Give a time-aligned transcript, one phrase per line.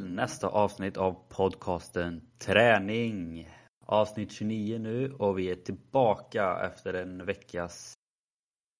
[0.00, 3.48] till nästa avsnitt av podcasten Träning.
[3.86, 7.94] Avsnitt 29 nu och vi är tillbaka efter en veckas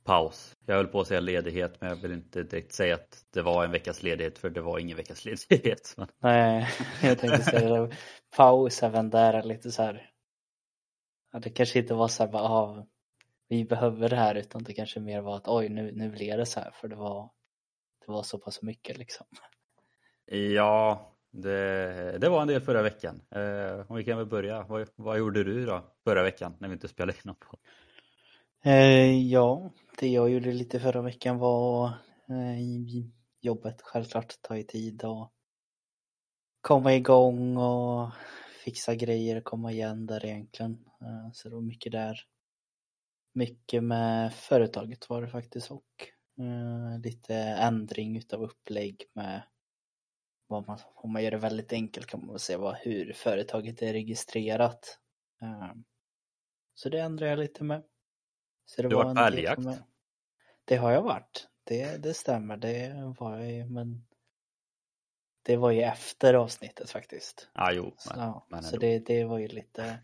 [0.05, 0.57] paus.
[0.67, 3.65] Jag höll på att säga ledighet men jag vill inte direkt säga att det var
[3.65, 5.97] en veckas ledighet för det var ingen veckas ledighet.
[6.19, 6.69] Nej,
[7.03, 7.97] jag tänkte säga det.
[8.37, 10.11] Paus även där är lite så här.
[11.33, 12.87] Ja, det kanske inte var så här bara, ah,
[13.49, 16.47] vi behöver det här utan det kanske mer var att oj nu, nu blev det
[16.47, 17.31] så här för det var,
[18.07, 19.27] det var så pass mycket liksom.
[20.33, 23.21] Ja, det, det var en del förra veckan.
[23.31, 24.63] Eh, om vi kan väl börja.
[24.63, 27.61] Vad, vad gjorde du då förra veckan när vi inte spelade in något?
[28.65, 31.87] Eh, ja, det jag gjorde lite förra veckan var
[32.29, 32.61] eh,
[33.41, 35.33] jobbet självklart tar ju tid och
[36.61, 38.11] komma igång och
[38.65, 40.73] fixa grejer, komma igen där egentligen.
[41.01, 42.21] Eh, så det var mycket där.
[43.33, 49.43] Mycket med företaget var det faktiskt och eh, lite ändring utav upplägg med
[50.51, 53.93] vad man, om man gör det väldigt enkelt kan man se vad, hur företaget är
[53.93, 54.99] registrerat.
[55.43, 55.73] Eh,
[56.75, 57.83] så det ändrar jag lite med.
[58.65, 59.83] Så det du har varit på älgjakt?
[60.65, 61.49] Det har jag varit.
[61.65, 64.07] Det, det stämmer, det var jag men
[65.43, 67.49] det var ju efter avsnittet faktiskt.
[67.55, 67.85] Ja, jo.
[67.85, 69.99] Men, så, men så det, det var ju lite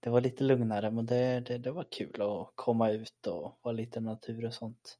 [0.00, 3.72] det var lite lugnare men det, det, det var kul att komma ut och vara
[3.72, 4.98] lite natur och sånt.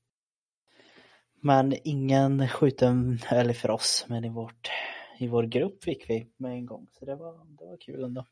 [1.44, 4.70] Men ingen skjuten, eller för oss, men i, vårt,
[5.18, 6.88] i vår grupp fick vi med en gång.
[6.92, 8.26] Så det var, det var kul ändå.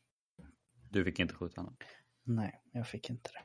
[0.89, 1.75] Du fick inte skjuta någon?
[2.23, 3.41] Nej, jag fick inte det.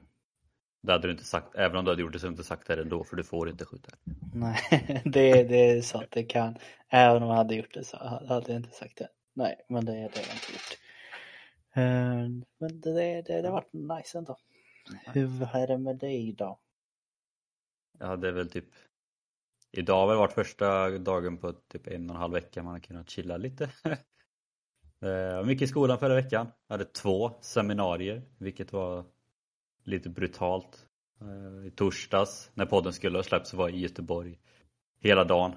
[0.82, 2.48] Det hade du inte sagt, även om du hade gjort det så hade du inte
[2.48, 3.92] sagt det ändå för du får inte skjuta.
[4.34, 4.58] Nej,
[5.04, 6.56] det, det är så att det kan.
[6.88, 7.96] Även om jag hade gjort det så
[8.28, 9.08] hade jag inte sagt det.
[9.34, 10.78] Nej, men det, det har jag inte gjort.
[11.74, 14.36] Eh, men det, det, det, det har varit nice ändå.
[15.06, 16.58] Hur är det med dig då?
[17.98, 18.68] Ja, det är väl typ
[19.78, 22.80] Idag har väl varit första dagen på typ en och en halv vecka man har
[22.80, 23.70] kunnat chilla lite.
[25.00, 26.46] Eh, mycket i skolan förra veckan.
[26.66, 29.04] Jag hade två seminarier vilket var
[29.84, 30.86] lite brutalt.
[31.20, 34.38] Eh, I torsdags när podden skulle ha släppts var jag i Göteborg
[35.00, 35.52] hela dagen.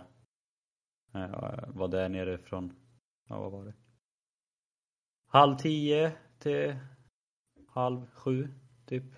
[1.12, 2.76] Jag eh, var där nere från,
[3.28, 3.74] ja vad var det?
[5.28, 6.76] Halv tio till
[7.68, 8.48] halv sju
[8.86, 9.16] typ.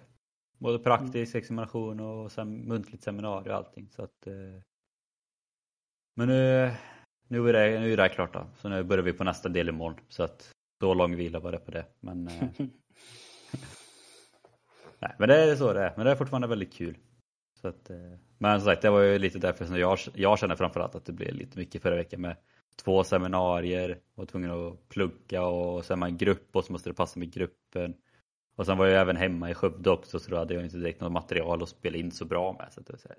[0.57, 3.89] Både praktisk examination och sen muntligt seminarium och allting.
[3.89, 4.33] Så att, eh...
[6.21, 6.71] Men nu,
[7.27, 8.47] nu, är det, nu är det klart då.
[8.57, 9.99] Så nu börjar vi på nästa del imorgon.
[10.09, 10.51] Så att
[10.81, 11.85] så lång vila var det på det.
[11.99, 12.33] Men, eh...
[14.99, 15.93] Nej, men det är så det är.
[15.95, 16.97] Men det är fortfarande väldigt kul.
[17.61, 17.97] Så att, eh...
[18.37, 21.13] Men som sagt, det var ju lite därför som jag, jag känner framförallt att det
[21.13, 22.35] blev lite mycket förra veckan med
[22.83, 26.93] två seminarier, var tvungen att plugga och sen man i grupp och så måste det
[26.93, 27.95] passa med gruppen.
[28.55, 31.01] Och sen var jag även hemma i Skövde också så då hade jag inte direkt
[31.01, 32.73] något material att spela in så bra med.
[32.73, 33.17] Så det, så här.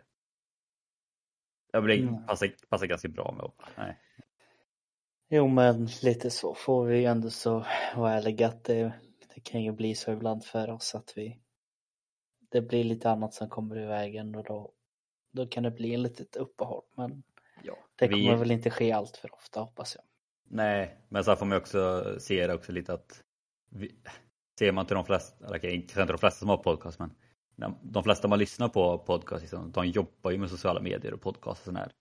[1.74, 2.26] Jag blev, mm.
[2.26, 3.98] passar, passar ganska bra med att, nej.
[5.30, 7.66] Jo men lite så får vi ju ändå så
[7.96, 8.92] vara ärliga att det,
[9.34, 11.38] det kan ju bli så ibland för oss att vi
[12.52, 14.72] det blir lite annat som kommer i vägen och då,
[15.32, 17.22] då kan det bli en litet uppehåll men
[17.62, 18.38] ja, det kommer vi...
[18.38, 20.04] väl inte ske allt för ofta hoppas jag.
[20.56, 23.24] Nej, men så får man också se det också lite att
[23.70, 23.94] vi,
[24.58, 27.14] ser man till de flesta, eller okay, inte de flesta som har podcast men
[27.82, 31.60] de flesta man lyssnar på podcast liksom, de jobbar ju med sociala medier och podcast
[31.60, 31.92] och sånt här.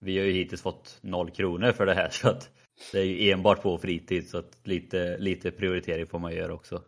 [0.00, 2.50] Vi har ju hittills fått noll kronor för det här så att
[2.92, 6.84] det är ju enbart på fritid så att lite, lite prioritering får man göra också.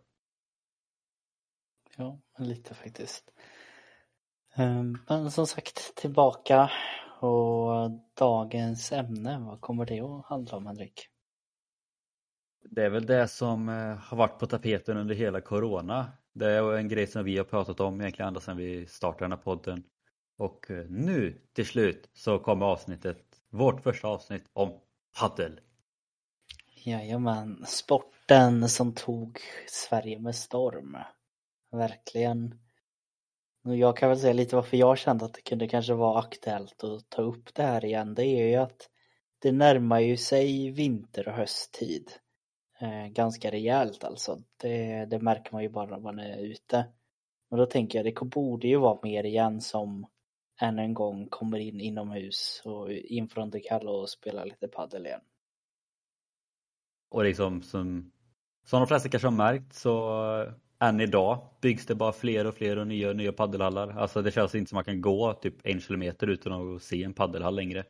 [1.97, 3.33] Ja, lite faktiskt.
[4.55, 6.71] Ehm, men som sagt tillbaka
[7.21, 11.09] och dagens ämne, vad kommer det att handla om Henrik?
[12.71, 16.13] Det är väl det som eh, har varit på tapeten under hela Corona.
[16.33, 19.33] Det är en grej som vi har pratat om egentligen ända sedan vi startade den
[19.33, 19.83] här podden.
[20.39, 24.81] Och eh, nu till slut så kommer avsnittet, vårt första avsnitt om
[25.21, 25.61] paddel.
[26.85, 29.39] Jajamän, sporten som tog
[29.69, 30.97] Sverige med storm.
[31.71, 32.59] Verkligen.
[33.63, 37.11] Jag kan väl säga lite varför jag kände att det kunde kanske vara aktuellt att
[37.11, 38.15] ta upp det här igen.
[38.15, 38.89] Det är ju att
[39.39, 42.13] det närmar ju sig vinter och hösttid.
[42.83, 44.39] Eh, ganska rejält alltså.
[44.57, 46.87] Det, det märker man ju bara när man är ute.
[47.51, 50.07] Och då tänker jag det borde ju vara mer igen som
[50.61, 55.07] än en gång kommer in inomhus och in från det kalla och spelar lite padel
[55.07, 55.21] igen.
[57.11, 58.13] Och liksom som,
[58.65, 60.53] som de flesta kanske har märkt så eh,
[60.89, 63.89] än idag byggs det bara fler och fler och nya och nya paddelhallar.
[63.89, 67.15] Alltså det känns inte som man kan gå typ en kilometer utan att se en
[67.15, 67.85] paddelhall längre.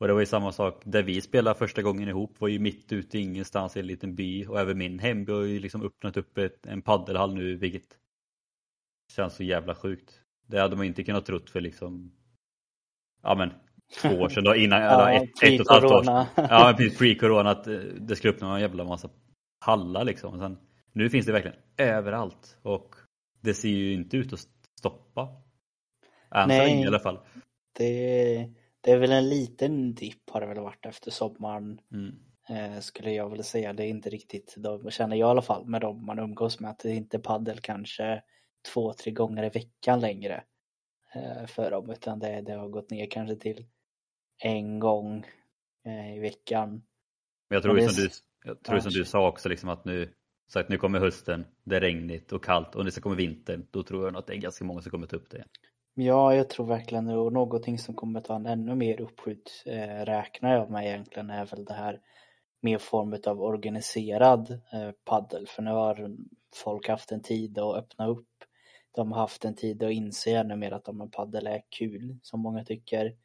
[0.00, 2.92] Och det var ju samma sak där vi spelade första gången ihop var ju mitt
[2.92, 6.16] ute i ingenstans i en liten by och även min hemby har ju liksom öppnat
[6.16, 7.98] upp ett, en paddelhall nu vilket
[9.16, 10.20] känns så jävla sjukt.
[10.46, 12.12] Det hade man inte kunnat trott för liksom
[13.22, 13.52] ja men
[14.00, 16.26] två år sedan då innan, Ja, eller ett, ett och ett halvt år sedan.
[16.36, 19.10] Ja, precis pre-corona att eh, det skulle öppna en jävla massa
[19.60, 20.38] hallar liksom.
[20.38, 20.58] Sen,
[20.92, 22.94] nu finns det verkligen överallt och
[23.40, 24.40] det ser ju inte ut att
[24.78, 25.28] stoppa.
[26.30, 26.66] Än så Nej.
[26.66, 27.18] länge i alla fall.
[27.78, 28.50] Det,
[28.80, 32.14] det är väl en liten dipp har det väl varit efter sommaren Mm.
[32.48, 33.72] eh, skulle jag vilja säga.
[33.72, 36.70] Det är inte riktigt, då känner jag i alla fall med dem man umgås med
[36.70, 38.22] att det är inte paddel kanske
[38.72, 40.44] två, tre gånger i veckan längre
[41.14, 43.66] eh, för dem utan det, det har gått ner kanske till
[44.38, 45.26] en gång
[45.86, 46.70] eh, i veckan.
[47.48, 48.10] Men jag tror ju som du,
[48.44, 50.14] jag tror som du sa också liksom att nu,
[50.52, 53.82] sagt, nu kommer hösten, det är regnigt och kallt och när det kommer vintern, då
[53.82, 55.44] tror jag nog att det är ganska många som kommer ta upp det.
[55.94, 60.04] Ja, jag tror verkligen det och någonting som kommer ta en ännu mer uppskjut eh,
[60.04, 62.00] räknar jag med egentligen är väl det här
[62.60, 66.16] mer form av organiserad eh, paddel för nu har
[66.54, 68.28] folk haft en tid att öppna upp.
[68.92, 72.18] De har haft en tid att inse ännu mer att om en paddel är kul
[72.22, 73.16] som många tycker.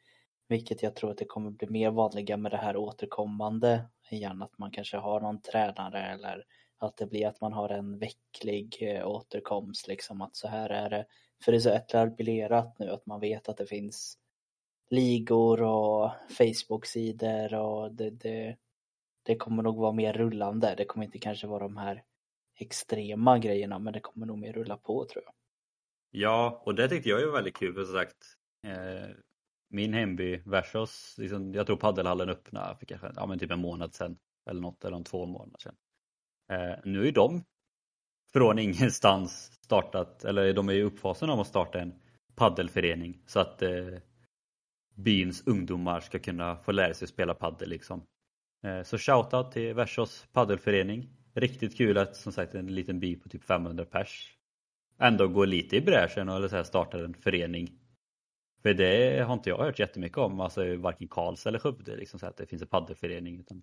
[0.48, 4.58] Vilket jag tror att det kommer bli mer vanliga med det här återkommande igen att
[4.58, 6.44] man kanske har någon tränare eller
[6.78, 10.90] att det blir att man har en vecklig eh, återkomst liksom att så här är
[10.90, 11.06] det
[11.44, 14.18] för det är så etablerat nu att man vet att det finns
[14.90, 18.56] ligor och Facebook-sidor och det, det,
[19.22, 20.74] det kommer nog vara mer rullande.
[20.76, 22.02] Det kommer inte kanske vara de här
[22.58, 25.34] extrema grejerna men det kommer nog mer rulla på tror jag.
[26.10, 28.16] Ja, och det tyckte jag ju var väldigt kul för som sagt
[28.66, 29.16] eh,
[29.68, 33.94] min hemby Versos, liksom, jag tror paddelhallen öppnade för kanske ja, men typ en månad
[33.94, 34.18] sedan
[34.50, 35.76] eller något, eller om två månader sedan.
[36.50, 37.44] Eh, nu är de
[38.32, 41.94] från ingenstans startat, eller de är i uppfasen av att starta en
[42.34, 43.86] paddelförening så att eh,
[44.94, 48.02] byns ungdomar ska kunna få lära sig spela paddel liksom.
[48.66, 51.08] Eh, så shoutout till Versos paddelförening.
[51.34, 54.36] Riktigt kul att som sagt en liten by på typ 500 pers
[54.98, 57.78] ändå går lite i bräschen och eller så här startar en förening.
[58.62, 62.26] För det har inte jag hört jättemycket om, alltså varken Karls eller Skövde, liksom så
[62.26, 63.40] att det finns en paddelförening.
[63.40, 63.62] Utan...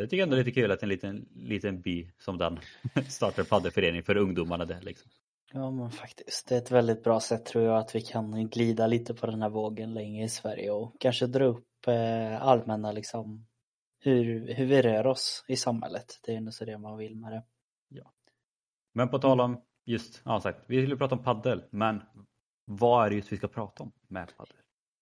[0.00, 2.58] Så jag tycker ändå det är lite kul att en liten, liten by som den
[3.08, 5.10] startar en paddelförening för ungdomarna där liksom.
[5.52, 8.86] Ja men faktiskt, det är ett väldigt bra sätt tror jag att vi kan glida
[8.86, 13.46] lite på den här vågen länge i Sverige och kanske dra upp eh, allmänna liksom
[13.98, 16.20] hur, hur vi rör oss i samhället.
[16.24, 17.42] Det är ändå så det man vill med det.
[18.92, 22.02] Men på tal om just, ja sagt, vi skulle prata om paddel, men
[22.64, 24.56] vad är det just vi ska prata om med paddel?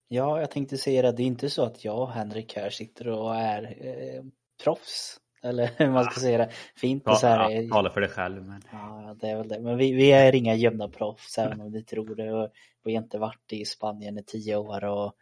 [0.07, 3.07] Ja, jag tänkte säga det, det är inte så att jag och Henrik här sitter
[3.07, 4.23] och är eh,
[4.63, 5.19] proffs.
[5.43, 6.49] Eller hur man ska säga det.
[6.75, 9.59] Fint Ta, så här, ja, tala för dig själv men Ja, det är väl det.
[9.59, 12.33] Men vi, vi är inga gömda proffs även om ni tror det.
[12.33, 12.51] Och
[12.83, 15.13] vi har inte varit i Spanien i tio år och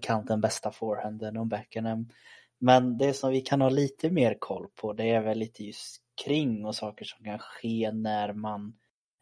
[0.00, 2.12] kan den bästa forehanden och backhanden.
[2.58, 6.02] Men det som vi kan ha lite mer koll på det är väl lite just
[6.24, 8.72] kring och saker som kan ske när man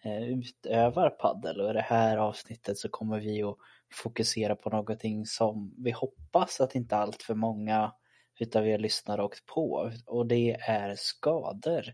[0.05, 3.57] eh, utövar paddel och i det här avsnittet så kommer vi att
[3.93, 7.93] fokusera på någonting som vi hoppas att inte allt för många
[8.39, 11.85] utav er lyssnare åkt på och det är skador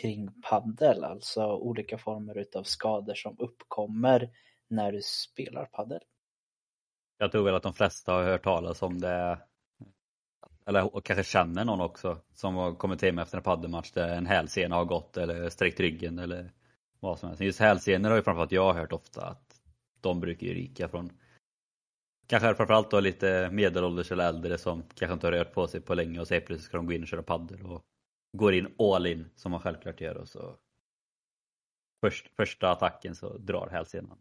[0.00, 4.30] kring paddel, alltså olika former utav skador som uppkommer
[4.68, 6.00] när du spelar paddel.
[7.18, 9.38] jag tror väl att de flesta har hört talas om det
[10.66, 14.26] eller och kanske känner någon också som har kommit hem efter en paddelmatch där en
[14.26, 16.52] hälsena har gått eller sträckt ryggen eller
[17.00, 17.42] vad som helst.
[17.42, 19.60] Just hälsenor har ju framförallt jag hört ofta att
[20.00, 21.12] de brukar ju ryka från
[22.26, 25.94] kanske framförallt då lite medelålders eller äldre som kanske inte har rört på sig på
[25.94, 27.82] länge och så helt plötsligt ska de gå in och köra paddel och
[28.32, 30.56] går in all in som man självklart gör och så
[32.00, 34.18] först, första attacken så drar hälsenan.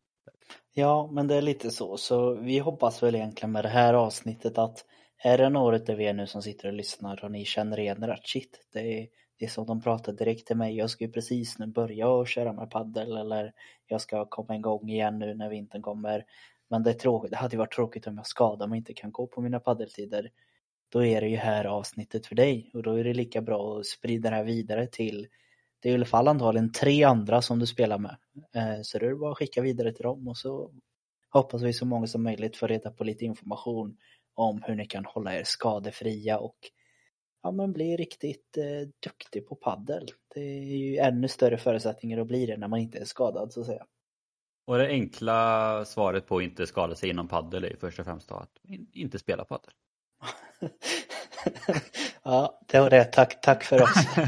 [0.74, 1.98] Ja, men det är lite så.
[1.98, 4.86] Så vi hoppas väl egentligen med det här avsnittet att
[5.24, 8.08] är det några av er nu som sitter och lyssnar och ni känner igen er
[8.08, 9.08] att shit, det är,
[9.40, 10.78] det är som de pratar direkt till mig.
[10.78, 13.54] Jag ska ju precis nu börja och köra med paddel eller
[13.88, 16.26] jag ska komma igång igen nu när vintern kommer.
[16.70, 17.32] Men det är tråkigt.
[17.32, 19.60] Det hade ju varit tråkigt om jag skadar mig och inte kan gå på mina
[19.60, 20.32] paddeltider.
[20.90, 23.86] Då är det ju här avsnittet för dig och då är det lika bra att
[23.86, 25.28] sprida det här vidare till
[25.86, 28.16] det är i alla fall antagligen tre andra som du spelar med.
[28.56, 30.72] Eh, så då är det bara att skicka vidare till dem och så
[31.30, 33.98] hoppas vi så många som möjligt får reda på lite information
[34.34, 36.56] om hur ni kan hålla er skadefria och
[37.44, 40.08] ja, men bli riktigt eh, duktig på paddel.
[40.36, 43.60] Det är ju ännu större förutsättningar att bli det när man inte är skadad så
[43.60, 43.86] att säga.
[44.66, 48.06] Och det enkla svaret på att inte skada sig inom paddel är ju först och
[48.06, 48.60] främst att
[48.94, 49.72] inte spela paddel.
[52.24, 53.06] ja, det var det.
[53.06, 54.06] Tack, tack för oss.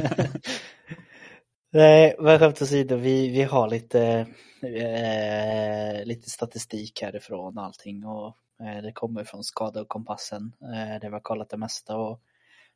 [1.72, 4.27] Nej, men skämt åsido, vi, vi har lite,
[4.62, 11.10] eh, lite statistik härifrån allting och eh, det kommer från Skada och Kompassen eh, där
[11.10, 12.22] vi har kollat det mesta och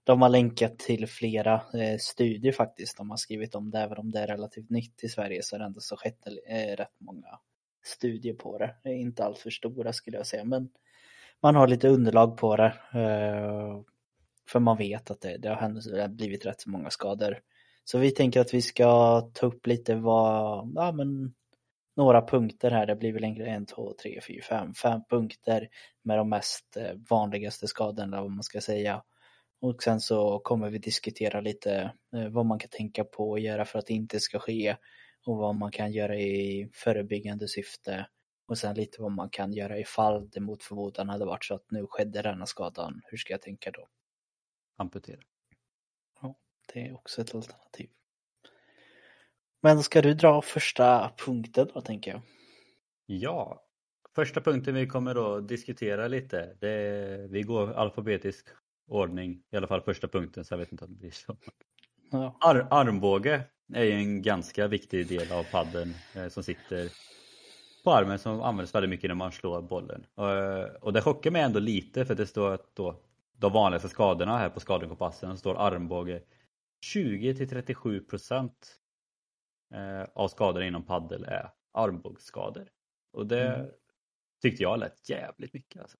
[0.04, 2.98] de har länkat till flera eh, studier faktiskt.
[2.98, 5.60] De har skrivit om det, även om det är relativt nytt i Sverige så är
[5.60, 7.40] det ändå så skett eh, rätt många
[7.84, 8.76] studier på det.
[8.84, 10.70] det är inte allt för stora skulle jag säga, men
[11.42, 12.74] man har lite underlag på det.
[12.94, 13.82] Eh,
[14.48, 17.40] för man vet att det, det, har blivit rätt så många skador.
[17.84, 21.34] Så vi tänker att vi ska ta upp lite vad, ja men
[21.96, 22.86] några punkter här.
[22.86, 25.70] Det blir väl en, två, tre, fyra, fem, fem punkter
[26.04, 29.04] med de mest eh, vanligaste skadorna vad man ska säga.
[29.62, 33.66] Och sen så kommer vi diskutera lite eh, vad man kan tänka på och göra
[33.66, 34.76] för att det inte ska ske
[35.26, 38.08] och vad man kan göra i förebyggande syfte
[38.48, 41.72] och sen lite vad man kan göra ifall det mot förmodan hade varit så att
[41.72, 43.02] nu skedde denna skadan.
[43.06, 43.88] Hur ska jag tänka då?
[44.78, 45.22] Amputera.
[46.22, 46.36] Ja,
[46.74, 47.90] det är också ett alternativ.
[49.62, 52.22] Men ska du dra första punkten då tänker jag?
[53.06, 53.66] Ja,
[54.16, 58.48] första punkten vi kommer då diskutera lite, det vi går alfabetisk
[58.88, 61.38] ordning, i alla fall första punkten så jag vet inte om det blir så.
[62.12, 62.38] Ja.
[62.42, 63.44] Ar armbåge
[63.76, 66.92] är ju en ganska viktig del av padden eh, som sitter
[67.84, 70.06] på armen som används väldigt mycket när man slår bollen.
[70.16, 73.02] Och, eh, och det chockar mig ändå lite för det står att då
[73.34, 76.22] de vanligaste skadorna här på skadekompassen står armbåge
[76.86, 78.78] 20 till 37 procent
[79.74, 82.70] eh, av skadorna inom paddel är armbågsskador.
[83.14, 83.72] Och det mm.
[84.42, 85.82] tyckte jag lät jävligt mycket.
[85.82, 85.98] Alltså.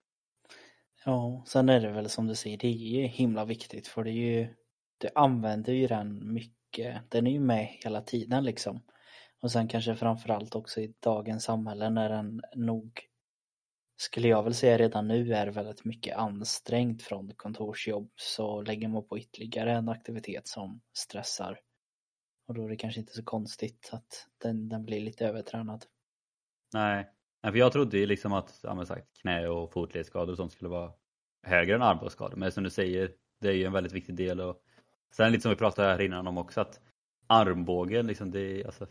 [1.06, 4.12] Ja, sen är det väl som du säger, det är ju himla viktigt för det
[4.12, 4.48] är ju,
[4.98, 8.84] du använder ju den mycket, Eh, den är ju med hela tiden liksom.
[9.42, 13.02] Och sen kanske framförallt också i dagens samhälle när den nog
[13.98, 19.08] skulle jag väl säga redan nu är väldigt mycket ansträngt från kontorsjobb så lägger man
[19.08, 21.60] på ytterligare en aktivitet som stressar.
[22.48, 25.86] Och då är det kanske inte så konstigt att den, den blir lite övertränad.
[26.74, 27.08] Nej,
[27.42, 30.92] för jag trodde ju liksom att ja, sagt, knä och fotledsskador och sånt skulle vara
[31.44, 32.38] högre än armbågsskador.
[32.38, 33.12] Men som du säger,
[33.42, 34.42] det är ju en väldigt viktig del.
[34.42, 34.62] Och
[35.12, 36.82] sen lite som vi pratade här innan om också att
[37.28, 38.88] armbågen, liksom det, alltså,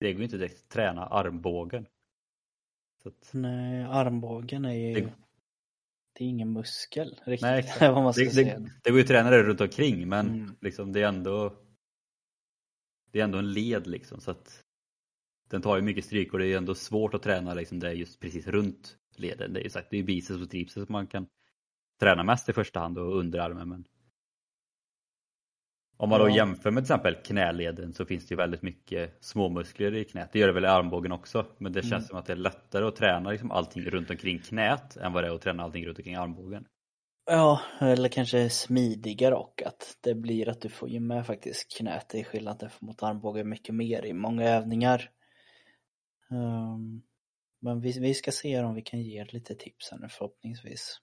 [0.00, 1.86] det går ju inte direkt att träna armbågen.
[3.04, 3.30] Att...
[3.32, 5.12] Nej, armbågen är ju det...
[6.12, 7.42] det är ingen muskel riktigt.
[7.42, 8.58] Nej, vad man ska det, säga.
[8.58, 10.56] Det, det går ju att träna det runt omkring men mm.
[10.60, 11.56] liksom, det är ändå
[13.14, 14.64] det är ändå en led liksom så att
[15.48, 18.20] den tar ju mycket stryk och det är ändå svårt att träna liksom det just
[18.20, 19.52] precis runt leden.
[19.52, 21.26] Det är ju sagt, det är biceps och triceps man kan
[22.00, 23.84] träna mest i första hand och underarmen men
[25.96, 26.36] om man då ja.
[26.36, 30.28] jämför med till exempel knäleden så finns det ju väldigt mycket småmuskler i knät.
[30.32, 31.46] Det gör det väl i armbågen också.
[31.58, 32.04] Men det känns mm.
[32.04, 35.28] som att det är lättare att träna liksom allting runt omkring knät än vad det
[35.28, 36.64] är att träna allting runt omkring armbågen.
[37.26, 42.14] Ja, eller kanske smidigare och att det blir att du får ju med faktiskt knät.
[42.14, 45.10] Är skillnad mot armbågen mycket mer i många övningar.
[46.30, 47.02] Um,
[47.60, 51.00] men vi, vi ska se om vi kan ge lite tips här nu förhoppningsvis.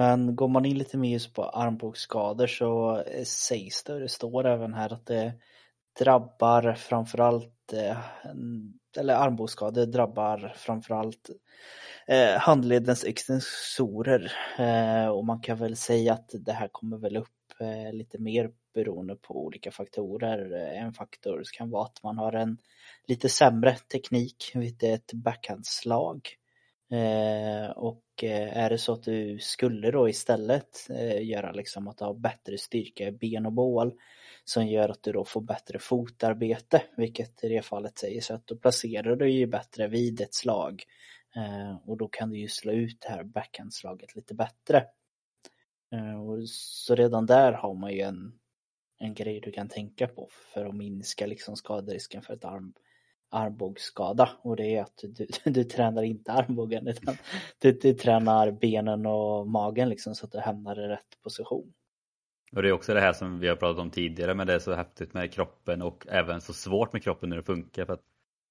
[0.00, 4.08] Men går man in lite mer just på armbågsskador så eh, sägs det, och det
[4.08, 5.32] står även här att det
[5.98, 7.98] drabbar framförallt, eh,
[8.98, 11.30] eller armbågsskador drabbar framförallt
[12.06, 14.32] eh, handledens extensorer
[15.12, 17.28] och man kan väl säga att det här kommer väl upp
[17.92, 20.52] lite mer beroende på olika faktorer.
[20.52, 22.58] En faktor kan vara att man har en
[23.06, 26.28] lite sämre teknik vid ett backhandslag
[26.90, 31.98] Eh, och eh, är det så att du skulle då istället eh, göra liksom att
[31.98, 33.92] du har bättre styrka i ben och bål
[34.44, 38.46] som gör att du då får bättre fotarbete, vilket i det fallet säger så att
[38.46, 40.84] då placerar du ju bättre vid ett slag
[41.36, 44.78] eh, och då kan du ju slå ut det här backhandslaget lite bättre.
[45.92, 48.32] Eh, så redan där har man ju en,
[48.98, 52.74] en grej du kan tänka på för att minska liksom skaderisken för ett arm,
[53.30, 57.16] armbågsskada och det är att du, du tränar inte armbågen utan
[57.58, 61.72] du, du tränar benen och magen liksom så att du hamnar i rätt position.
[62.52, 64.58] Och det är också det här som vi har pratat om tidigare men det är
[64.58, 67.84] så häftigt med kroppen och även så svårt med kroppen när det funkar.
[67.84, 68.02] För att,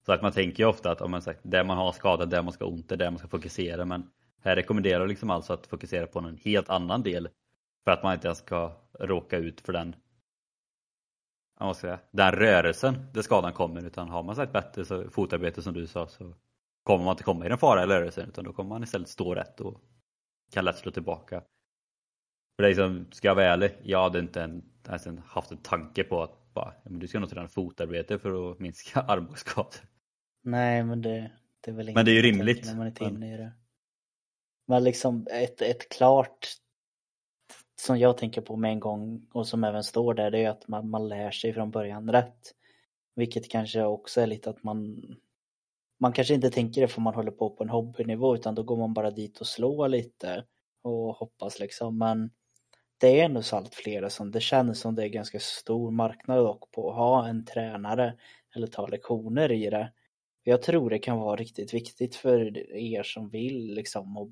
[0.06, 2.42] så att man tänker ju ofta att om man sagt, där man har skada, där
[2.42, 4.10] man ska ha ont, det där man ska fokusera men
[4.42, 7.30] här rekommenderar liksom alltså att fokusera på en helt annan del
[7.84, 9.96] för att man inte ska råka ut för den
[11.68, 15.62] vad ska jag, den rörelsen där skadan kommer utan har man sagt bättre så, fotarbete
[15.62, 16.34] som du sa så
[16.84, 19.60] kommer man inte komma i den farliga rörelsen utan då kommer man istället stå rätt
[19.60, 19.82] och
[20.52, 21.42] kan lätt slå tillbaka.
[22.56, 24.64] För det är liksom, ska jag vara ärlig, jag hade inte en,
[25.26, 29.02] haft en tanke på att bara, men du ska nog träna fotarbete för att minska
[29.08, 29.82] armbågsskador.
[30.44, 32.66] Nej men det, det är väl Men det är ju rimligt.
[32.66, 33.52] När man inte inne i det.
[34.68, 36.48] Men liksom ett, ett klart
[37.80, 40.68] som jag tänker på med en gång och som även står där, det är att
[40.68, 42.56] man, man lär sig från början rätt.
[43.16, 45.02] Vilket kanske också är lite att man
[46.00, 48.78] man kanske inte tänker det för man håller på på en hobbynivå utan då går
[48.78, 50.46] man bara dit och slår lite
[50.82, 52.32] och hoppas liksom men
[52.98, 56.38] det är ändå så allt flera som det känns som det är ganska stor marknad
[56.38, 58.18] dock på att ha en tränare
[58.56, 59.94] eller ta lektioner i det.
[60.44, 64.32] Jag tror det kan vara riktigt viktigt för er som vill liksom och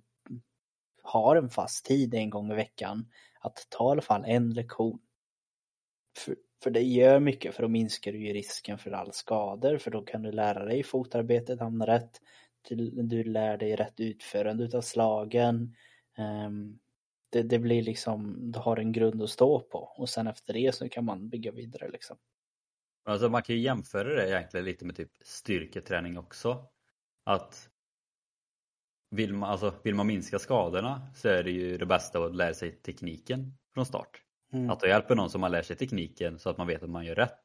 [1.03, 3.05] har en fast tid en gång i veckan
[3.39, 4.99] att ta i alla fall en lektion.
[6.17, 9.91] För, för det gör mycket för då minskar du ju risken för all skador för
[9.91, 12.21] då kan du lära dig fotarbetet hamna rätt.
[12.69, 15.75] Du, du lär dig rätt utförande utav slagen.
[16.17, 16.79] Um,
[17.29, 20.75] det, det, blir liksom, du har en grund att stå på och sen efter det
[20.75, 22.17] så kan man bygga vidare liksom.
[23.05, 26.65] Alltså man kan ju jämföra det egentligen lite med typ styrketräning också.
[27.23, 27.69] Att
[29.09, 32.53] vill man, alltså, vill man minska skadorna så är det ju det bästa att lära
[32.53, 34.21] sig tekniken från start.
[34.53, 34.69] Mm.
[34.69, 37.05] Att då hjälper någon som man lär sig tekniken så att man vet att man
[37.05, 37.39] gör rätt.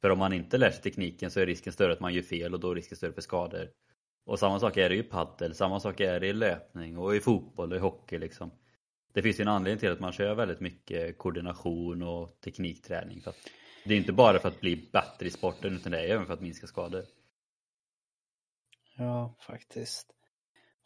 [0.00, 2.54] För om man inte lär sig tekniken så är risken större att man gör fel
[2.54, 3.70] och då är risken större för skador.
[4.24, 7.20] Och samma sak är det i paddel, samma sak är det i löpning och i
[7.20, 8.50] fotboll och i hockey liksom.
[9.12, 13.20] Det finns ju en anledning till att man kör väldigt mycket koordination och teknikträning.
[13.20, 13.34] För
[13.84, 16.34] det är inte bara för att bli bättre i sporten utan det är även för
[16.34, 17.04] att minska skador.
[18.96, 20.19] Ja, faktiskt.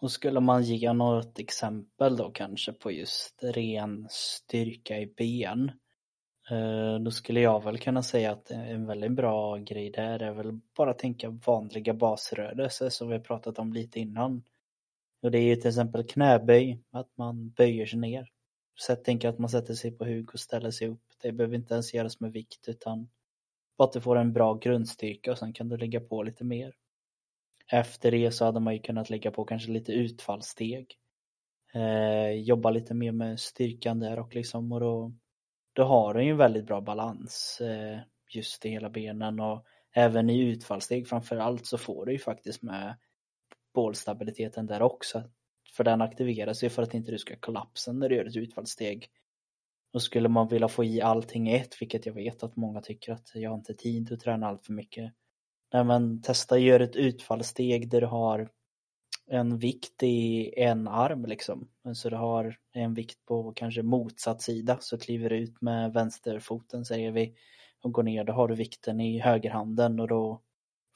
[0.04, 5.73] Och skulle man ge något exempel då kanske på just ren styrka i ben.
[6.50, 10.61] Eh, då skulle jag väl kunna säga att en väldigt bra grej där är väl
[10.76, 14.42] bara tänka vanliga basrörelser som vi har pratat om lite innan.
[15.23, 18.28] Och det är ju till exempel knäböj, att man böjer sig ner.
[18.75, 21.04] Så tänk att man sätter sig på huk och ställer sig upp.
[21.23, 23.08] Det behöver inte ens göras med vikt utan
[23.78, 26.75] bara att du får en bra grundstyrka och sen kan du lägga på lite mer.
[27.73, 30.99] Efter det så hade man ju kunnat lägga på kanske lite utfallssteg.
[31.75, 35.12] Eh, jobba lite mer med styrkan där och liksom och då,
[35.73, 37.99] då har du ju en väldigt bra balans eh,
[38.35, 42.97] just i hela benen och även i utfallssteg framförallt så får du ju faktiskt med
[43.75, 45.23] bålstabiliteten där också.
[45.76, 49.09] För den aktiveras ju för att inte du ska kollapsa när du gör ett utfallssteg.
[49.92, 53.12] Och skulle man vilja få i allting i ett, vilket jag vet att många tycker
[53.12, 55.12] att jag har inte tid att träna allt för mycket.
[55.74, 58.48] Nej men testa gör ett utfallssteg där du har
[59.26, 61.68] en vikt i en arm liksom.
[61.94, 66.84] Så du har en vikt på kanske motsatt sida så kliver du ut med vänsterfoten
[66.84, 67.34] säger vi
[67.82, 68.24] och går ner.
[68.24, 70.40] Då har du vikten i högerhanden och då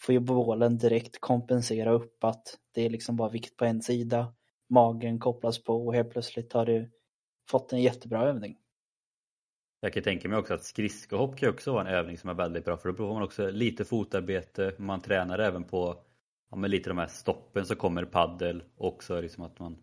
[0.01, 4.35] får ju bålen direkt kompensera upp att det är liksom bara vikt på en sida.
[4.69, 6.91] Magen kopplas på och helt plötsligt har du
[7.51, 8.57] fått en jättebra övning.
[9.81, 12.65] Jag kan tänka mig också att skridskohopp kan också vara en övning som är väldigt
[12.65, 16.05] bra för då får man också lite fotarbete, man tränar även på
[16.51, 19.77] ja, med lite de här stoppen så kommer paddel också liksom att man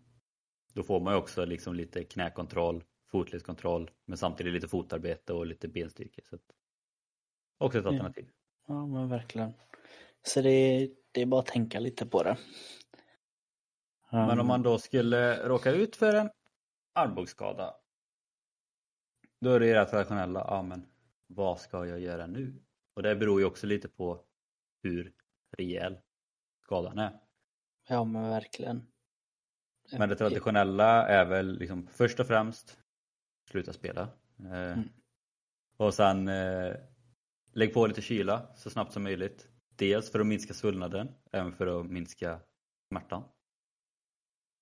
[0.74, 5.68] då får man ju också liksom lite knäkontroll, fotledskontroll men samtidigt lite fotarbete och lite
[5.68, 6.22] benstyrka.
[6.30, 6.38] Så
[7.58, 8.28] också ett alternativ.
[8.66, 9.52] Ja, ja men verkligen.
[10.22, 12.36] Så det, det är bara att tänka lite på det.
[14.10, 16.30] Men om um, man då skulle råka ut för en
[16.92, 17.74] armbågsskada
[19.40, 20.86] då är det det traditionella, ja men
[21.26, 22.62] vad ska jag göra nu?
[22.94, 24.24] Och det beror ju också lite på
[24.82, 25.12] hur
[25.58, 25.98] rejäl
[26.62, 27.20] skadan är.
[27.88, 28.86] Ja men verkligen.
[29.98, 32.78] Men det traditionella är väl liksom först och främst
[33.50, 34.08] sluta spela.
[34.38, 34.88] Eh, mm.
[35.76, 36.74] Och sen eh,
[37.52, 39.48] lägg på lite kyla så snabbt som möjligt.
[39.76, 42.40] Dels för att minska svullnaden, även för att minska
[42.88, 43.24] smärtan.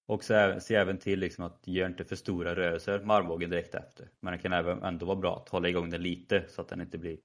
[0.06, 3.74] Och så se även till liksom att gör inte för stora rörelser med armbågen direkt
[3.74, 4.08] efter.
[4.20, 6.80] Men det kan även ändå vara bra att hålla igång den lite så att den
[6.80, 7.18] inte blir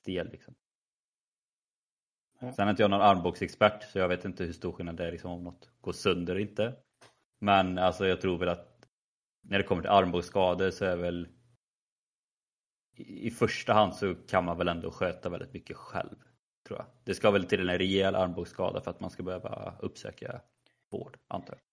[0.00, 0.30] stel.
[0.30, 0.54] Liksom.
[2.40, 2.52] Ja.
[2.52, 5.12] Sen är inte jag någon armbågsexpert så jag vet inte hur stor skillnad det är
[5.12, 6.76] liksom, om något går sönder eller inte.
[7.38, 8.88] Men alltså jag tror väl att
[9.42, 11.28] när det kommer till armbågsskador så är väl
[12.96, 16.16] i första hand så kan man väl ändå sköta väldigt mycket själv.
[16.66, 16.86] Tror jag.
[17.04, 20.40] Det ska väl till en rejäl armbågsskada för att man ska behöva uppsöka
[20.90, 21.71] vård, antar jag.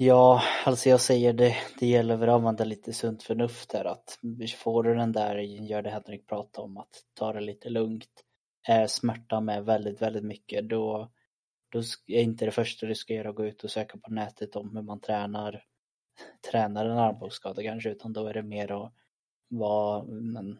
[0.00, 4.18] Ja, alltså jag säger det, det gäller väl att använda lite sunt förnuft här att
[4.56, 8.24] får du den där, gör det Henrik pratade om, att ta det lite lugnt,
[8.68, 11.10] är smärta med väldigt, väldigt mycket, då,
[11.68, 14.56] då är inte det första du ska göra att gå ut och söka på nätet
[14.56, 15.64] om hur man tränar,
[16.50, 18.92] tränar en armbågsskada kanske, utan då är det mer att
[19.48, 20.58] vara, men,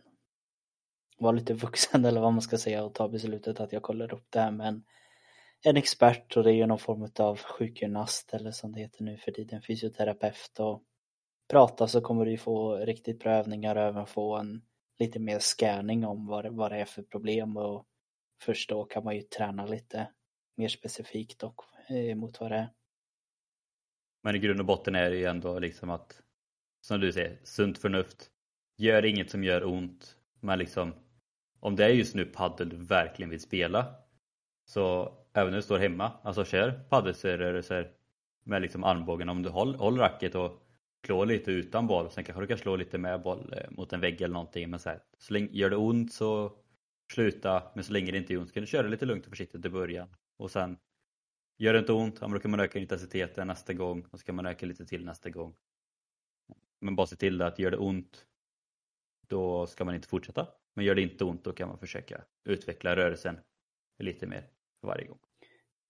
[1.19, 4.27] vara lite vuxen eller vad man ska säga och ta beslutet att jag kollar upp
[4.31, 4.85] det här med en
[5.65, 9.17] en expert och det är ju någon form av sjukgymnast eller som det heter nu
[9.17, 10.83] för tiden, fysioterapeut och
[11.51, 14.63] prata så kommer du få riktigt bra övningar och även få en
[14.99, 17.87] lite mer scanning om vad det, vad det är för problem och
[18.43, 20.09] först då kan man ju träna lite
[20.57, 22.69] mer specifikt och eh, mot vad det är.
[24.23, 26.23] Men i grund och botten är det ju ändå liksom att,
[26.81, 28.31] som du säger, sunt förnuft.
[28.77, 30.17] Gör inget som gör ont.
[30.41, 30.95] Men liksom,
[31.61, 33.95] om det är just nu paddel du verkligen vill spela
[34.69, 37.93] så även när du står hemma, alltså kör paddelrörelser
[38.45, 40.63] med liksom armbågen om du håller, håller racket och
[41.01, 42.11] klår lite utan boll.
[42.11, 44.71] Sen kanske du kan slå lite med boll eh, mot en vägg eller någonting.
[44.71, 46.53] Men så, här, så länge, gör det ont så
[47.13, 47.63] sluta.
[47.75, 49.65] Men så länge det inte gör ont så kan du köra lite lugnt och försiktigt
[49.65, 50.09] i början.
[50.37, 50.77] Och sen
[51.59, 54.35] gör det inte ont, ja, då kan man öka intensiteten nästa gång och så kan
[54.35, 55.55] man öka lite till nästa gång.
[56.81, 58.27] Men bara se till att gör det ont
[59.27, 60.47] då ska man inte fortsätta.
[60.75, 63.39] Men gör det inte ont då kan man försöka utveckla rörelsen
[63.99, 65.19] lite mer varje gång.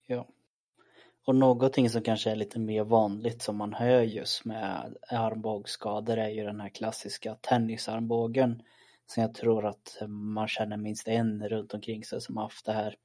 [0.07, 0.27] Ja.
[1.25, 6.29] Och någonting som kanske är lite mer vanligt som man hör just med armbågsskador är
[6.29, 8.61] ju den här klassiska tennisarmbågen.
[9.05, 12.73] Som jag tror att man känner minst en runt omkring sig som har haft det
[12.73, 12.95] här.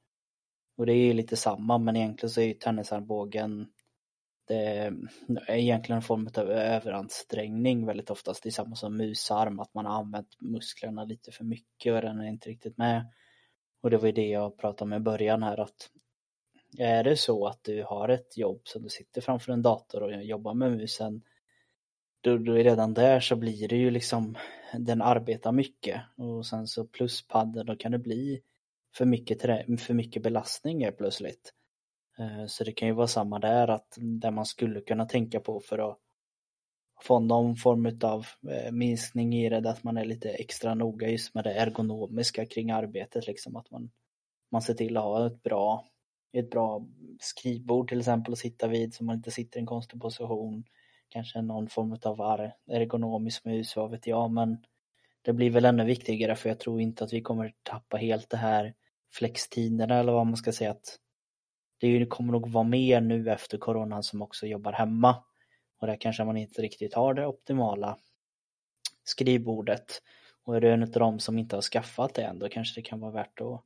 [0.77, 3.67] Och det är ju lite samma men egentligen så är ju tennisarmbågen
[4.47, 4.91] det
[5.47, 8.43] är egentligen en form av överansträngning väldigt oftast.
[8.43, 12.19] Det är samma som musarm, att man har använt musklerna lite för mycket och den
[12.19, 13.05] är inte riktigt med.
[13.85, 15.89] Och det var ju det jag pratade om i början här att
[16.77, 20.23] är det så att du har ett jobb som du sitter framför en dator och
[20.23, 21.21] jobbar med musen
[22.21, 24.37] då, då är redan där så blir det ju liksom
[24.77, 28.41] den arbetar mycket och sen så plus padden då kan det bli
[28.95, 29.41] för mycket,
[29.81, 31.53] för mycket belastning plötsligt.
[32.17, 35.59] Eh, så det kan ju vara samma där att där man skulle kunna tänka på
[35.59, 35.97] för att
[37.01, 41.33] få någon form av eh, minskning i det, att man är lite extra noga just
[41.33, 43.91] med det ergonomiska kring arbetet liksom att man,
[44.51, 45.85] man ser till att ha ett bra,
[46.33, 46.85] ett bra
[47.19, 50.63] skrivbord till exempel att sitta vid så man inte sitter i en konstig position.
[51.09, 54.57] Kanske någon form av ergonomisk mus, vad vet jag, men
[55.21, 58.37] det blir väl ännu viktigare för jag tror inte att vi kommer tappa helt det
[58.37, 58.73] här
[59.13, 60.99] flextiderna eller vad man ska säga att
[61.77, 65.23] det kommer nog vara mer nu efter coronan som också jobbar hemma.
[65.79, 67.97] Och där kanske man inte riktigt har det optimala
[69.03, 70.01] skrivbordet.
[70.43, 72.85] Och är du en av dem som inte har skaffat det än, då kanske det
[72.85, 73.63] kan vara värt att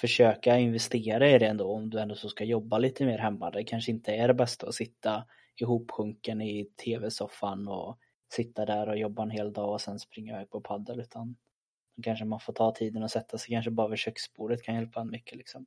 [0.00, 3.50] försöka investera i det ändå om du ändå så ska jobba lite mer hemma.
[3.50, 5.24] Det kanske inte är det bästa att sitta
[5.56, 7.98] ihopsjunken i tv-soffan och
[8.32, 11.36] sitta där och jobba en hel dag och sen springa iväg på paddel utan
[11.96, 15.00] då kanske man får ta tiden och sätta sig kanske bara vid köksbordet kan hjälpa
[15.00, 15.66] en mycket liksom.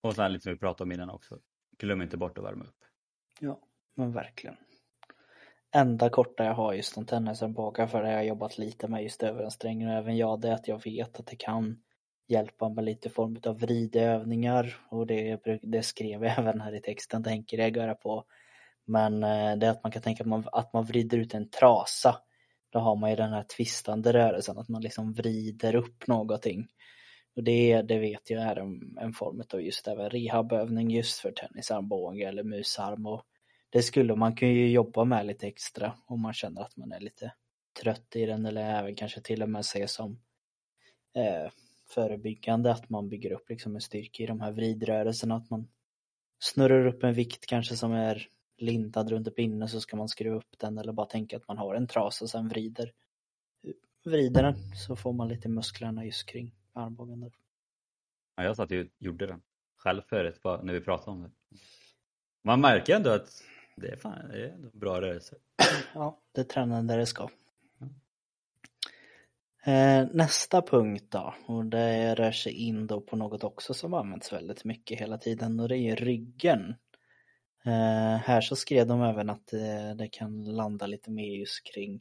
[0.00, 1.38] Och sen lite som vi pratade om innan också.
[1.78, 2.84] Glöm inte bort att värma upp.
[3.40, 3.60] Ja,
[3.94, 4.56] men verkligen.
[5.74, 9.22] Enda korta jag har just om tennisarmbågar för det har jag jobbat lite med just
[9.22, 11.82] överansträngning och även jag det är att jag vet att det kan
[12.28, 17.24] hjälpa med lite form av vridövningar och det, det skrev jag även här i texten,
[17.24, 18.24] tänker jag göra på.
[18.86, 21.50] Men eh, det är att man kan tänka att man, att man vrider ut en
[21.50, 22.16] trasa.
[22.70, 26.66] Då har man ju den här tvistande rörelsen, att man liksom vrider upp någonting.
[27.38, 31.32] Och det, det vet jag är en, en form av just även rehabövning just för
[31.32, 33.06] tennisarmbåge eller musarm.
[33.06, 33.22] Och
[33.70, 37.00] det skulle man kunna ju jobba med lite extra om man känner att man är
[37.00, 37.32] lite
[37.82, 40.20] trött i den eller även kanske till och med se som
[41.16, 41.50] eh,
[41.88, 45.36] förebyggande att man bygger upp liksom en styrka i de här vridrörelserna.
[45.36, 45.68] Att man
[46.38, 50.58] snurrar upp en vikt kanske som är lindad runt pinnen så ska man skruva upp
[50.58, 52.92] den eller bara tänka att man har en trasa och sen vrider
[54.04, 54.54] vrider den.
[54.74, 57.32] Så får man lite musklerna just kring armbågen där.
[58.36, 59.42] Ja, jag satt och gjorde den
[59.76, 61.30] själv förut när vi pratade om det.
[62.44, 63.42] Man märker ändå att
[63.76, 65.36] det är, fan, det är ändå bra rörelse.
[65.94, 67.28] Ja, det tränar där det ska.
[69.64, 74.32] Eh, nästa punkt då, och det rör sig in då på något också som används
[74.32, 76.74] väldigt mycket hela tiden och det är ryggen.
[77.64, 82.00] Eh, här så skrev de även att det, det kan landa lite mer just kring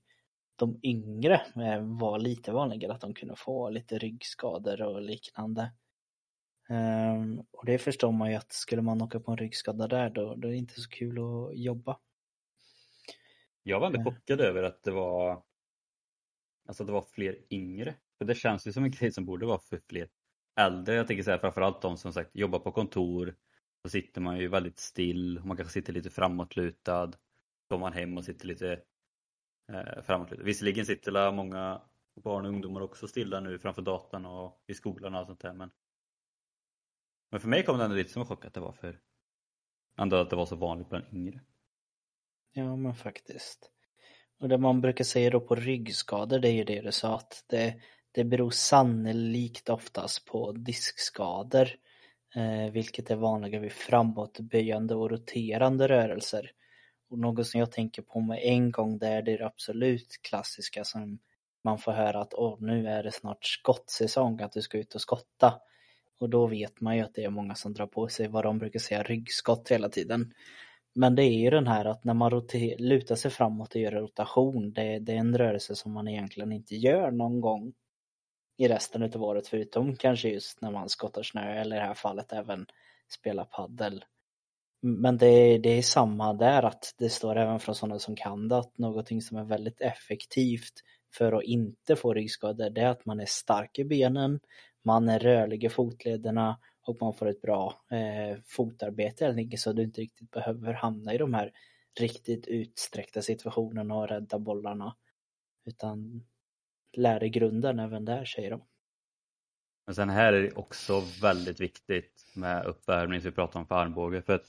[0.58, 5.72] de yngre eh, var lite vanligare att de kunde få lite ryggskador och liknande.
[6.70, 10.36] Ehm, och det förstår man ju att skulle man åka på en ryggskada där då,
[10.36, 12.00] då är det inte så kul att jobba.
[13.64, 15.44] Jag var ändå chockad över att det var
[16.68, 17.96] Alltså det var fler yngre.
[18.18, 20.10] För det känns ju som en grej som borde vara för fler
[20.60, 20.96] äldre.
[20.96, 23.36] Jag tänker så här, framförallt de som sagt jobbar på kontor.
[23.84, 25.42] Då sitter man ju väldigt still.
[25.44, 27.12] Man kanske sitter lite framåtlutad.
[27.70, 28.82] Går man hem och sitter lite
[29.74, 30.32] eh, framåt.
[30.32, 31.82] Visserligen sitter många
[32.16, 35.54] barn och ungdomar också stilla nu framför datorn och i skolan och allt sånt där
[35.54, 35.72] men
[37.32, 39.00] men för mig kom det ändå lite som en chock att det var för
[39.98, 41.42] ändå att det var så vanligt bland yngre.
[42.54, 43.72] Ja men faktiskt.
[44.40, 47.44] Och det man brukar säga då på ryggskador det är ju det du sa att
[47.48, 51.70] det, det beror sannolikt oftast på diskskador.
[52.36, 56.52] Eh, vilket är vanligare vid framåtböjande och roterande rörelser.
[57.10, 61.20] Och något som jag tänker på med en gång det är det absolut klassiska som
[61.64, 65.02] man får höra att åh, nu är det snart skottsäsong, att du ska ut och
[65.02, 65.62] skotta.
[66.20, 68.58] Och då vet man ju att det är många som drar på sig vad de
[68.58, 70.34] brukar säga ryggskott hela tiden.
[70.96, 74.74] Men det är ju den här att när man lutar sig framåt och gör rotation,
[74.74, 77.74] det, det är en rörelse som man egentligen inte gör någon gång
[78.58, 81.94] i resten av året förutom kanske just när man skottar snö eller i det här
[81.94, 82.66] fallet även
[83.10, 84.06] spelar paddel
[84.82, 88.58] men det, det är samma där att det står även från sådana som kan det
[88.58, 90.74] att någonting som är väldigt effektivt
[91.14, 94.40] för att inte få ryggskador det är att man är stark i benen,
[94.84, 99.74] man är rörlig i fotlederna och man får ett bra eh, fotarbete helt enkelt så
[99.74, 101.52] du inte riktigt behöver hamna i de här
[102.00, 104.96] riktigt utsträckta situationerna och rädda bollarna.
[105.66, 106.24] Utan
[106.98, 108.62] lär dig grunden även där säger de.
[109.86, 113.76] Men sen här är det också väldigt viktigt med uppvärmning som vi pratar om för
[113.76, 114.46] armbåge för att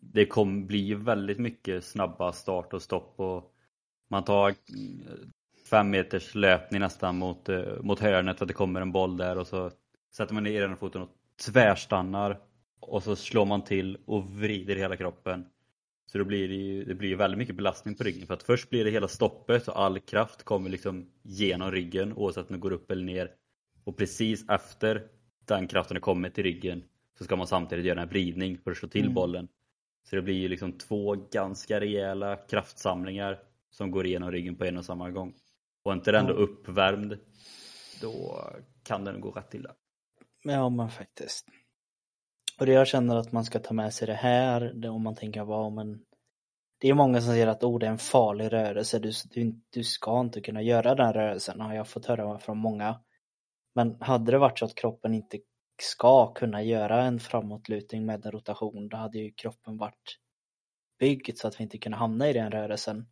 [0.00, 3.52] det kommer bli väldigt mycket snabba start och stopp och
[4.10, 4.54] man tar
[5.70, 9.38] fem meters löpning nästan mot, eh, mot hörnet för att det kommer en boll där
[9.38, 9.70] och så
[10.16, 11.10] sätter man ner ena foten och
[11.46, 12.40] tvärstannar
[12.80, 15.46] och så slår man till och vrider hela kroppen.
[16.06, 18.70] Så då blir det, ju, det blir väldigt mycket belastning på ryggen för att först
[18.70, 22.72] blir det hela stoppet och all kraft kommer liksom genom ryggen oavsett om det går
[22.72, 23.30] upp eller ner.
[23.84, 25.02] Och precis efter
[25.44, 26.82] den kraften har kommit till ryggen
[27.18, 29.14] så ska man samtidigt göra en vridning för att slå till mm.
[29.14, 29.48] bollen.
[30.10, 34.76] Så det blir ju liksom två ganska rejäla kraftsamlingar som går igenom ryggen på en
[34.76, 35.34] och samma gång.
[35.84, 37.18] Och inte den då uppvärmd,
[38.00, 38.44] då
[38.82, 39.74] kan den gå rätt illa.
[40.42, 41.46] Ja men faktiskt.
[42.60, 45.14] Och det jag känner att man ska ta med sig det här, det om man
[45.14, 46.04] tänker vad men
[46.80, 49.84] det är många som säger att oh, det är en farlig rörelse, du, du, du
[49.84, 53.00] ska inte kunna göra den rörelsen, har jag fått höra från många.
[53.74, 55.38] Men hade det varit så att kroppen inte
[55.82, 60.18] ska kunna göra en framåtlutning med en rotation, då hade ju kroppen varit
[60.98, 63.06] byggd så att vi inte kunde hamna i den rörelsen.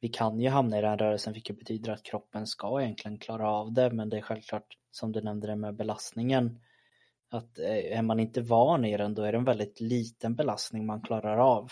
[0.00, 3.72] Vi kan ju hamna i den rörelsen vilket betyder att kroppen ska egentligen klara av
[3.72, 6.60] det men det är självklart som du nämnde det med belastningen
[7.30, 10.86] att eh, är man inte van i den då är det en väldigt liten belastning
[10.86, 11.70] man klarar av.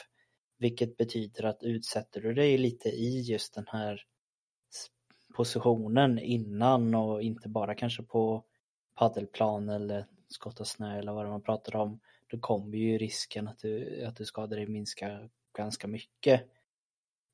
[0.58, 4.02] Vilket betyder att utsätter du dig lite i just den här
[5.34, 8.44] positionen innan och inte bara kanske på
[8.94, 13.58] paddelplan eller skotta snö eller vad det man pratar om då kommer ju risken att
[13.58, 16.42] du, att du skadar dig minska ganska mycket.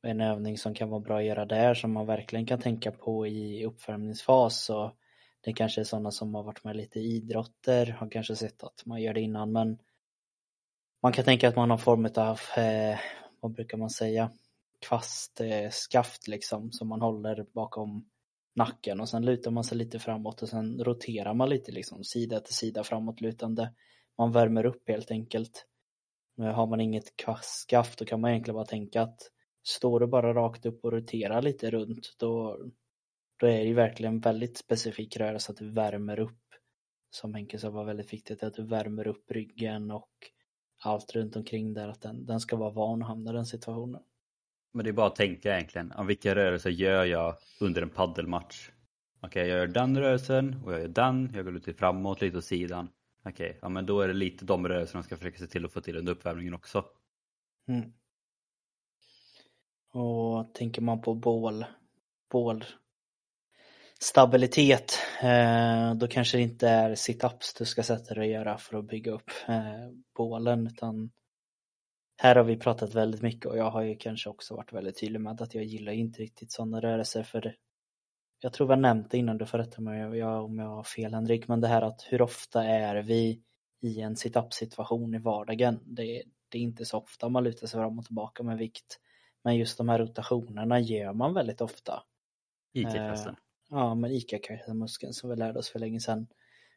[0.02, 3.26] En övning som kan vara bra att göra där som man verkligen kan tänka på
[3.26, 4.92] i uppvärmningsfas så
[5.40, 8.86] det kanske är sådana som har varit med lite i idrotter, har kanske sett att
[8.86, 9.78] man gör det innan men
[11.02, 12.98] man kan tänka att man har form av, eh,
[13.40, 14.30] vad brukar man säga,
[14.80, 18.04] kvastskaft eh, liksom som man håller bakom
[18.54, 22.40] nacken och sen lutar man sig lite framåt och sen roterar man lite liksom sida
[22.40, 23.74] till sida framåtlutande.
[24.18, 25.66] Man värmer upp helt enkelt.
[26.36, 27.04] Har man inget
[27.42, 29.18] skaft då kan man egentligen bara tänka att
[29.62, 32.58] står du bara rakt upp och roterar lite runt då,
[33.40, 36.38] då är det ju verkligen väldigt specifik rörelse att du värmer upp.
[37.10, 40.10] Som Henke sa var väldigt viktigt att du värmer upp ryggen och
[40.84, 44.02] allt runt omkring där att den, den ska vara van att hamna i den situationen.
[44.72, 48.70] Men det är bara att tänka egentligen, om vilka rörelser gör jag under en paddelmatch?
[49.20, 52.38] Okej, okay, jag gör den rörelsen och jag gör den, jag går lite framåt, lite
[52.38, 52.88] åt sidan.
[53.24, 55.64] Okej, okay, ja men då är det lite de rörelserna jag ska försöka se till
[55.64, 56.84] att få till under uppvärmningen också.
[57.68, 57.92] Mm.
[59.92, 61.64] Och tänker man på bål,
[62.30, 62.64] bål
[64.02, 68.78] stabilitet, eh, då kanske det inte är situps du ska sätta dig och göra för
[68.78, 71.10] att bygga upp eh, bålen utan
[72.22, 75.20] här har vi pratat väldigt mycket och jag har ju kanske också varit väldigt tydlig
[75.20, 77.56] med att jag gillar inte riktigt sådana rörelser för
[78.40, 81.14] jag tror vi har nämnt det innan, du får rätta mig om jag har fel
[81.14, 83.42] Henrik, men det här att hur ofta är vi
[83.80, 85.80] i en sit-up situation i vardagen?
[85.84, 88.98] Det, det, är inte så ofta man lutar sig fram och tillbaka med vikt.
[89.44, 92.02] Men just de här rotationerna gör man väldigt ofta.
[92.72, 93.32] ICA-kassen.
[93.32, 93.38] Eh,
[93.70, 96.26] ja, men ICA-kassamuskeln som vi lärde oss för länge sedan.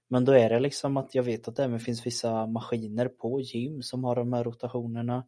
[0.07, 3.41] Men då är det liksom att jag vet att det även finns vissa maskiner på
[3.41, 5.23] gym som har de här rotationerna.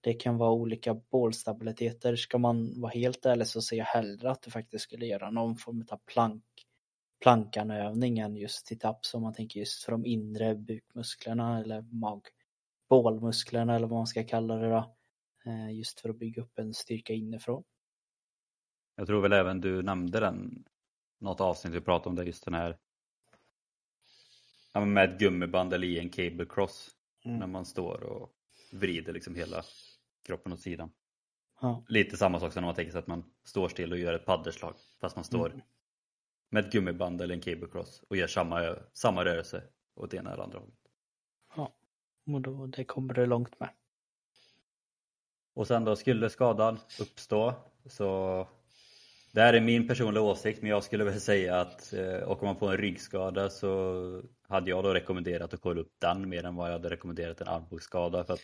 [0.00, 2.16] Det kan vara olika bålstabiliteter.
[2.16, 5.56] Ska man vara helt ärlig så ser jag hellre att du faktiskt skulle göra någon
[5.56, 6.44] form av plank,
[7.22, 12.22] plankanövning än just sit-ups om man tänker just för de inre bukmusklerna eller mag,
[12.88, 14.96] bålmusklerna eller vad man ska kalla det då.
[15.44, 17.64] Eh, just för att bygga upp en styrka inifrån.
[18.96, 20.64] Jag tror väl även du nämnde den,
[21.18, 22.78] något avsnitt vi pratade om det, just den här
[24.74, 26.90] med ett gummiband eller i en cable cross
[27.24, 27.38] mm.
[27.38, 28.30] när man står och
[28.72, 29.62] vrider liksom hela
[30.26, 30.90] kroppen åt sidan.
[31.60, 31.84] Ja.
[31.88, 34.26] Lite samma sak som när man tänker sig att man står still och gör ett
[34.26, 35.60] paddelslag fast man står mm.
[36.50, 39.62] med ett gummiband eller en cable cross och gör samma, samma rörelse
[39.94, 40.74] åt ena eller andra hållet.
[41.56, 41.72] Ja,
[42.34, 43.70] och då, det kommer du långt med.
[45.54, 47.54] Och sen då skulle skadan uppstå
[47.86, 48.46] så
[49.32, 52.56] det här är min personliga åsikt men jag skulle väl säga att eh, åker man
[52.56, 56.68] på en ryggskada så hade jag då rekommenderat att kolla upp den mer än vad
[56.68, 58.24] jag hade rekommenderat en armbågsskada.
[58.24, 58.40] För att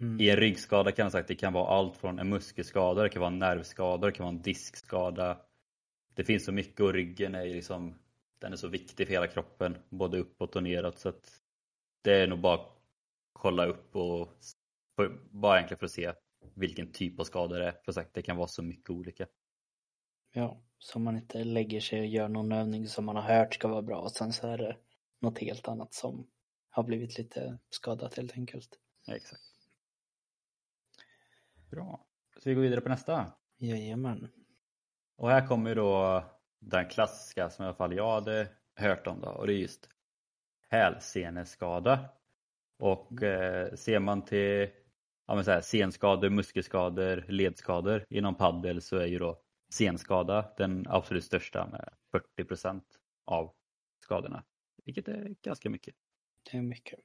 [0.00, 0.20] mm.
[0.20, 3.20] I en ryggskada kan jag att det kan vara allt från en muskelskada, det kan
[3.20, 5.38] vara en nervskada, det kan vara en diskskada.
[6.14, 7.94] Det finns så mycket och ryggen är liksom
[8.38, 10.98] den är så viktig för hela kroppen, både uppåt och neråt.
[10.98, 11.42] Så att
[12.02, 12.78] det är nog bara att
[13.32, 14.28] kolla upp och
[15.30, 16.12] bara egentligen för att se
[16.54, 17.74] vilken typ av skada det är.
[17.84, 19.26] För sagt, det kan vara så mycket olika.
[20.32, 23.68] Ja, så man inte lägger sig och gör någon övning som man har hört ska
[23.68, 24.76] vara bra och sen så är det
[25.20, 26.26] något helt annat som
[26.70, 28.78] har blivit lite skadat helt enkelt.
[29.06, 29.47] Ja, exakt.
[31.70, 32.06] Bra.
[32.36, 33.32] Ska vi gå vidare på nästa?
[33.58, 34.28] Jajamän.
[35.16, 36.24] Och här kommer då
[36.60, 39.88] den klassiska som i alla fall jag hade hört om då och det är just
[40.68, 42.08] hälseneskada.
[42.78, 44.68] Och eh, ser man till
[45.26, 50.86] ja, men så här, senskador, muskelskador, ledskador inom paddel så är ju då senskada den
[50.88, 51.88] absolut största med
[52.38, 52.82] 40%
[53.24, 53.54] av
[54.04, 54.44] skadorna.
[54.84, 55.94] Vilket är ganska mycket.
[56.50, 57.00] Det är mycket.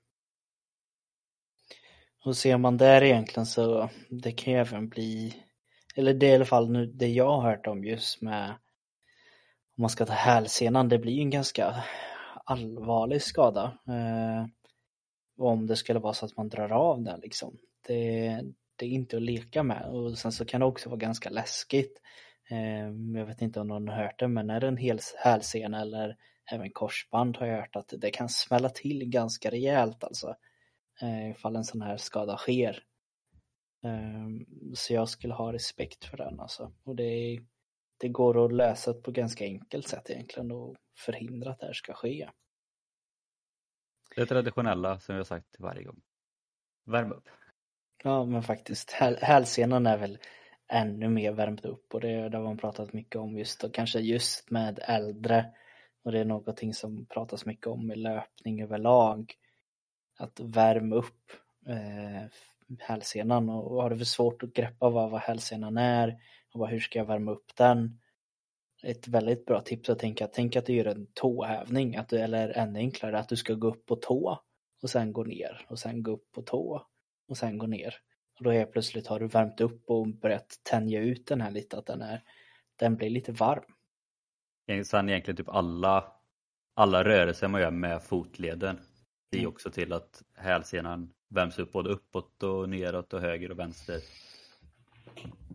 [2.25, 5.43] Och ser man där egentligen så det kan ju även bli,
[5.95, 8.49] eller det är i alla fall nu det jag har hört om just med
[9.77, 11.83] om man ska ta hälsenan, det blir ju en ganska
[12.45, 13.77] allvarlig skada.
[13.87, 14.45] Eh,
[15.37, 17.57] om det skulle vara så att man drar av den liksom.
[17.87, 18.41] Det,
[18.75, 22.01] det är inte att leka med och sen så kan det också vara ganska läskigt.
[22.49, 25.81] Eh, jag vet inte om någon har hört det men är det en hel hälsena
[25.81, 26.17] eller
[26.51, 30.35] även korsband har jag hört att det kan smälla till ganska rejält alltså.
[31.01, 32.83] Eh, ifall en sån här skada sker.
[33.83, 34.27] Eh,
[34.73, 36.73] så jag skulle ha respekt för den alltså.
[36.83, 37.39] Och det,
[37.99, 41.93] det går att lösa på ganska enkelt sätt egentligen och förhindra att det här ska
[41.93, 42.29] ske.
[44.15, 46.01] Det traditionella som vi har sagt varje gång.
[46.85, 47.29] Värm upp.
[48.03, 50.19] Ja men faktiskt, hälsenan är väl
[50.67, 53.99] ännu mer värmt upp och det, det har man pratat mycket om just och kanske
[53.99, 55.53] just med äldre
[56.03, 59.33] och det är någonting som pratas mycket om i löpning överlag.
[60.17, 61.31] Att värma upp
[61.67, 62.29] eh,
[62.79, 66.17] hälsenan och har du för svårt att greppa vad, vad hälsenan är
[66.53, 67.99] och vad, hur ska jag värma upp den?
[68.83, 72.49] Ett väldigt bra tips att tänka, tänk att du gör en tåhävning, att du, eller
[72.49, 74.39] ännu enklare att du ska gå upp på tå
[74.81, 76.87] och sen gå ner och sen gå upp på tå
[77.27, 77.95] och sen gå ner.
[78.37, 81.77] Och då helt plötsligt har du värmt upp och börjat tänja ut den här lite,
[81.77, 82.23] att den, är,
[82.75, 83.63] den blir lite varm.
[84.85, 86.11] Sen egentligen typ alla,
[86.73, 88.79] alla rörelser man gör med fotleden
[89.37, 89.51] är mm.
[89.51, 94.01] också till att hälsenan värms upp både uppåt och neråt och höger och vänster.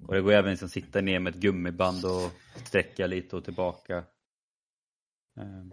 [0.07, 2.33] Och det går även att sitta ner med ett gummiband och
[2.67, 4.05] sträcka lite och tillbaka.
[5.37, 5.73] Ehm,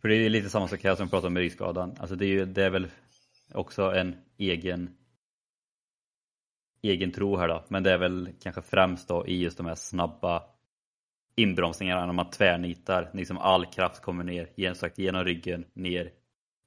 [0.00, 1.96] för det är lite samma sak här som vi pratade om med ryggskadan.
[1.98, 2.86] Alltså det är, ju, det är väl
[3.52, 4.96] också en egen
[6.82, 7.64] egen tro här då.
[7.68, 10.42] Men det är väl kanske främst då i just de här snabba
[11.36, 13.10] inbromsningarna när man tvärnitar.
[13.12, 14.48] Liksom all kraft kommer ner
[14.96, 16.12] genom ryggen, ner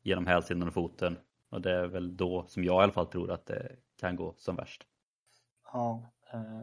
[0.01, 1.17] genom hälsenan och foten.
[1.49, 4.33] Och det är väl då som jag i alla fall tror att det kan gå
[4.37, 4.87] som värst.
[5.73, 6.61] Ja, eh,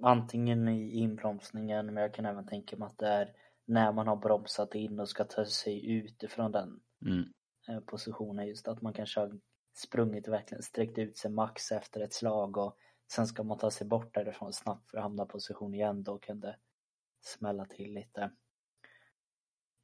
[0.00, 3.32] antingen i inbromsningen men jag kan även tänka mig att det är
[3.64, 7.24] när man har bromsat in och ska ta sig ut ifrån den mm.
[7.68, 9.40] Eh, positionen just att man kanske har
[9.74, 12.76] sprungit och verkligen sträckt ut sig max efter ett slag och
[13.12, 16.40] sen ska man ta sig bort därifrån snabbt för att hamna position igen då kan
[16.40, 16.56] det
[17.20, 18.30] smälla till lite.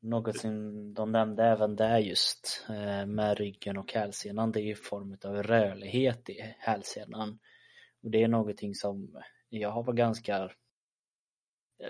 [0.07, 4.75] Något som de nämnde även där just eh, med ryggen och hälsenan det är ju
[4.75, 7.38] form av rörlighet i hälsenan.
[8.03, 10.51] Och det är någonting som jag har varit ganska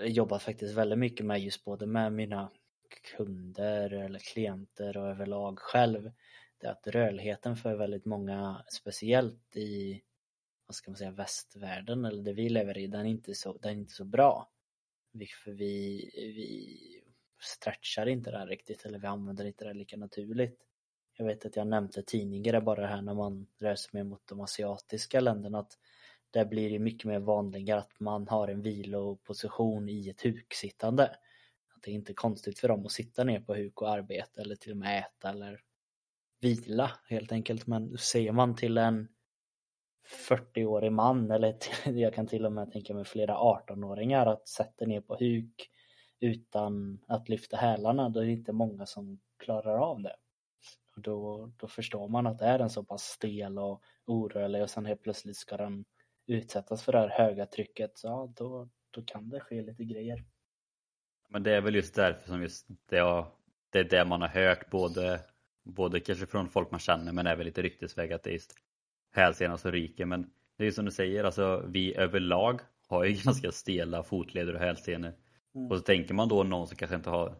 [0.01, 2.51] jobbat faktiskt väldigt mycket med just både med mina
[3.17, 6.11] kunder eller klienter och överlag själv.
[6.57, 10.01] Det är att rörligheten för väldigt många, speciellt i
[10.67, 13.71] vad ska man säga, västvärlden eller det vi lever i, den är inte så, den
[13.71, 14.49] är inte så bra.
[15.43, 16.96] För vi, vi
[17.39, 20.59] stretchar inte det här riktigt eller vi använder inte det lika naturligt.
[21.17, 24.27] Jag vet att jag nämnde tidigare bara det här när man rör sig mer mot
[24.27, 25.77] de asiatiska länderna att
[26.31, 31.03] där blir det mycket mer vanligare att man har en viloposition i ett huksittande.
[31.75, 34.55] Att det är inte konstigt för dem att sitta ner på huk och arbeta eller
[34.55, 35.61] till och med äta eller
[36.41, 37.67] vila helt enkelt.
[37.67, 39.07] Men ser man till en
[40.29, 44.85] 40-årig man eller till, jag kan till och med tänka mig flera 18-åringar att sätta
[44.85, 45.71] ner på huk
[46.19, 50.15] utan att lyfta hälarna, då är det inte många som klarar av det.
[50.95, 54.85] Och då, då förstår man att är den så pass stel och orörlig och sen
[54.85, 55.85] helt plötsligt ska den
[56.27, 60.25] utsättas för det här höga trycket, så ja, då, då kan det ske lite grejer.
[61.29, 63.27] Men det är väl just därför som just det, har,
[63.69, 65.19] det är det man har hört både,
[65.63, 68.55] både kanske från folk man känner men även lite ryktesväg att det är just
[69.11, 70.05] hälsenan som ryker.
[70.05, 74.53] Men det är ju som du säger, alltså vi överlag har ju ganska stela fotleder
[74.53, 75.13] och hälsenor.
[75.57, 75.71] Mm.
[75.71, 77.35] Och så tänker man då någon som kanske inte har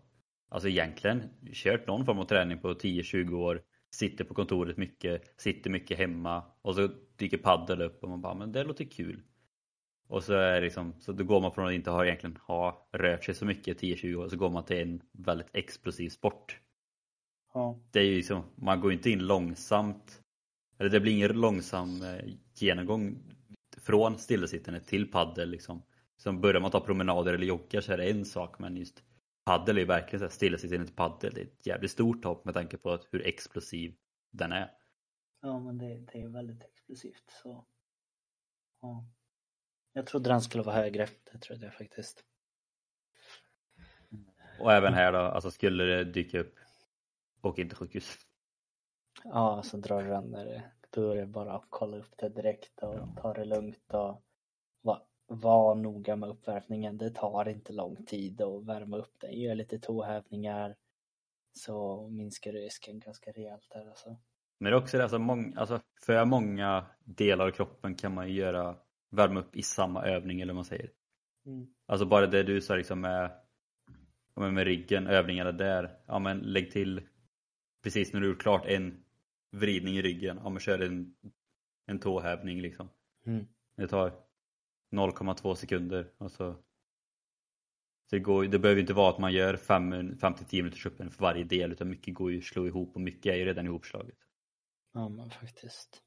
[0.50, 5.70] Alltså egentligen kört någon form av träning på 10-20 år Sitter på kontoret mycket, sitter
[5.70, 9.22] mycket hemma och så dyker paddel upp och man bara men det låter kul.
[10.08, 13.24] Och så är liksom, så då går man från att inte ha egentligen ha rört
[13.24, 16.60] sig så mycket 10-20 år så går man till en väldigt explosiv sport.
[17.54, 17.80] Ja.
[17.92, 20.22] Det är ju liksom, man går inte in långsamt
[20.80, 23.18] eller det blir ingen långsam eh, genomgång
[23.78, 25.82] från stillasittande till paddel liksom.
[26.18, 29.04] Som börjar man ta promenader eller joggar så är det en sak men just
[29.44, 31.34] paddel är ju verkligen stillasittande till paddel.
[31.34, 33.96] Det är ett jävligt stort hopp med tanke på hur explosiv
[34.32, 34.72] den är.
[35.42, 37.66] Ja men det, det är väldigt explosivt så.
[38.82, 39.06] Ja.
[39.94, 42.24] Jag trodde den skulle vara högre, det trodde jag faktiskt.
[44.60, 46.56] Och även här då, alltså skulle det dyka upp,
[47.42, 48.18] åk inte sjukhus.
[49.24, 52.80] Ja, så drar du den där, då är det bara att kolla upp det direkt
[52.84, 54.24] och ta det lugnt och
[54.82, 56.98] vara var noga med uppvärmningen.
[56.98, 59.40] Det tar inte lång tid att värma upp den.
[59.40, 60.76] Gör lite tåhävningar
[61.54, 64.18] så minskar du risken ganska rejält där alltså.
[64.60, 68.30] Men det är också det, alltså, många, alltså för många delar av kroppen kan man
[68.30, 68.76] ju göra
[69.10, 70.92] värma upp i samma övning eller vad man säger.
[71.46, 71.68] Mm.
[71.86, 73.32] Alltså bara det du sa liksom med,
[74.36, 76.00] med ryggen, övningarna där.
[76.08, 77.02] Ja men lägg till
[77.84, 79.04] precis när du gjort klart en
[79.52, 80.40] vridning i ryggen.
[80.44, 81.16] Ja men kör en,
[81.86, 82.90] en tåhävning liksom.
[83.26, 83.46] Mm.
[83.78, 84.27] Det tar
[84.92, 86.12] 0,2 sekunder.
[86.18, 86.64] Alltså,
[88.10, 91.44] så det, går, det behöver inte vara att man gör 5-10 minuters öppen för varje
[91.44, 94.18] del utan mycket går ju att slå ihop och mycket är ju redan ihopslaget.
[94.94, 96.02] Ja men faktiskt.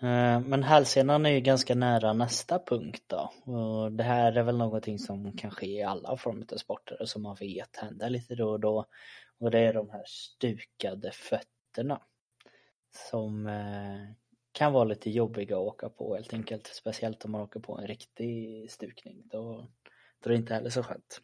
[0.00, 3.52] Eh, men hälsenan är ju ganska nära nästa punkt då.
[3.52, 7.08] Och det här är väl någonting som kan ske i alla former av sporter och
[7.08, 8.86] som man vet händer lite då och då.
[9.38, 12.00] Och det är de här stukade fötterna.
[13.10, 14.25] Som eh,
[14.56, 16.66] kan vara lite jobbiga att åka på helt enkelt.
[16.66, 19.22] Speciellt om man åker på en riktig stukning.
[19.24, 19.68] Då,
[20.20, 21.20] då är det inte heller så skönt.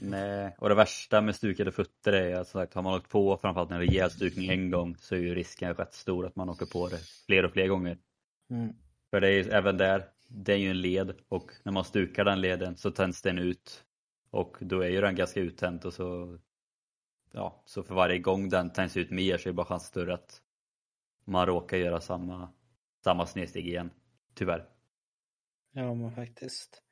[0.00, 3.36] Nej, och det värsta med stukade fötter är att som sagt, har man åkt på
[3.36, 6.66] framförallt en rejäl stukning en gång så är ju risken rätt stor att man åker
[6.66, 7.98] på det fler och fler gånger.
[8.50, 8.72] Mm.
[9.10, 12.24] För det är ju även där, det är ju en led och när man stukar
[12.24, 13.84] den leden så tänds den ut
[14.30, 16.38] och då är ju den ganska uttänd och så
[17.32, 20.14] ja, så för varje gång den tänds ut mer så är det bara chans större
[20.14, 20.40] att
[21.24, 22.52] man råkar göra samma,
[23.04, 23.90] samma snedsteg igen.
[24.34, 24.68] Tyvärr.
[25.72, 26.82] Ja men faktiskt.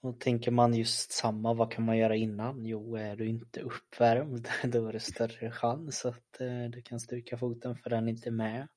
[0.00, 2.64] Och tänker man just samma, vad kan man göra innan?
[2.64, 7.38] Jo, är du inte uppvärmd då är det större chans att eh, du kan stuka
[7.38, 8.68] foten för den är inte med.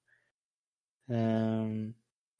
[1.08, 1.93] Um,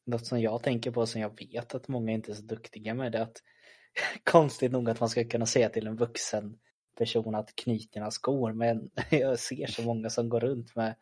[0.05, 3.12] något som jag tänker på som jag vet att många inte är så duktiga med
[3.12, 3.41] det är att
[4.24, 6.59] konstigt nog att man ska kunna säga till en vuxen
[6.97, 10.95] person att knyt dina skor men jag ser så många som går runt med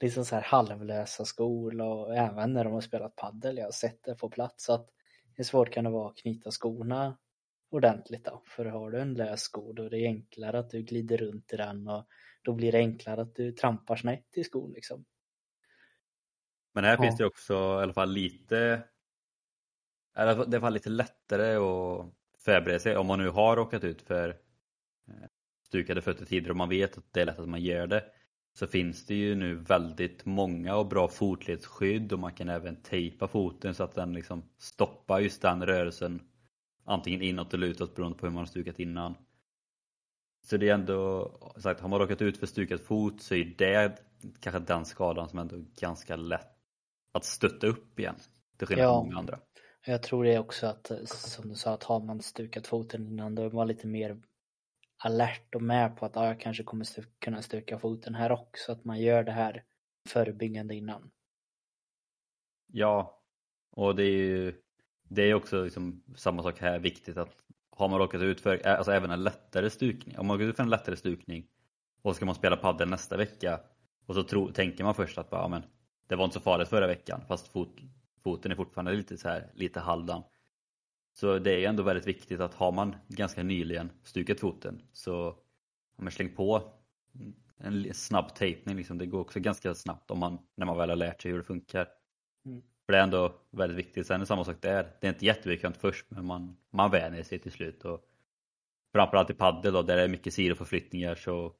[0.00, 4.02] liksom så här halvlösa skor och även när de har spelat paddel jag har sett
[4.04, 4.88] det på plats så att
[5.34, 7.18] hur svårt kan det vara att knyta skorna
[7.70, 8.42] ordentligt då?
[8.46, 11.56] För har du en lös sko då är det enklare att du glider runt i
[11.56, 12.06] den och
[12.42, 15.04] då blir det enklare att du trampar snett i skon liksom.
[16.74, 17.02] Men här Ja.
[17.02, 18.82] finns det också i alla fall lite
[20.16, 23.56] eller det är i alla fall lite lättare att förbereda sig om man nu har
[23.56, 24.28] råkat ut för
[25.08, 25.28] eh,
[25.68, 28.04] stukade fötter tidigare och man vet att det är lätt att man gör det
[28.58, 33.28] så finns det ju nu väldigt många och bra fotledsskydd och man kan även tejpa
[33.28, 36.22] foten så att den liksom stoppar just den rörelsen
[36.84, 39.14] antingen inåt eller utåt beroende på hur man har stukat innan.
[40.46, 43.98] Så det är ändå, sagt, har man råkat ut för stukad fot så är det
[44.40, 46.56] kanske den skadan som ändå är ganska lätt
[47.12, 48.16] att stötta upp igen.
[48.58, 48.92] Till skillnad Ja.
[48.92, 49.38] från många andra.
[49.86, 53.42] Jag tror det också att, som du sa, att har man stukat foten innan då
[53.42, 54.20] är man lite mer
[55.06, 58.72] alert och med på att ja, jag kanske kommer stu- kunna stuka foten här också.
[58.72, 59.64] Att man gör det här
[60.08, 61.10] förebyggande innan.
[62.66, 63.22] Ja,
[63.70, 64.54] och det är ju
[65.08, 67.36] det är också liksom samma sak här viktigt att
[67.70, 70.62] har man råkat ut för alltså även en lättare stukning, om man går ut för
[70.62, 71.46] en lättare stukning
[72.02, 73.60] och ska man spela padel nästa vecka
[74.06, 75.62] och så tro, tänker man först att bara, ja, men,
[76.06, 77.76] det var inte så farligt förra veckan fast fot,
[78.22, 80.22] foten är fortfarande lite så här lite halvdan.
[81.18, 85.36] Så det är ju ändå väldigt viktigt att har man ganska nyligen stukat foten så
[85.96, 86.72] ja, men släng på
[87.58, 88.98] en snabb tejpning liksom.
[88.98, 91.44] Det går också ganska snabbt om man, när man väl har lärt sig hur det
[91.44, 91.88] funkar.
[92.44, 92.62] Mm.
[92.86, 94.06] För det är ändå väldigt viktigt.
[94.06, 94.92] Sen är det samma sak där.
[95.00, 97.84] Det är inte jättebekant först men man, man vänjer sig till slut.
[97.84, 98.00] Och
[98.92, 101.52] framförallt i padel då, där det är mycket sidoförflyttningar så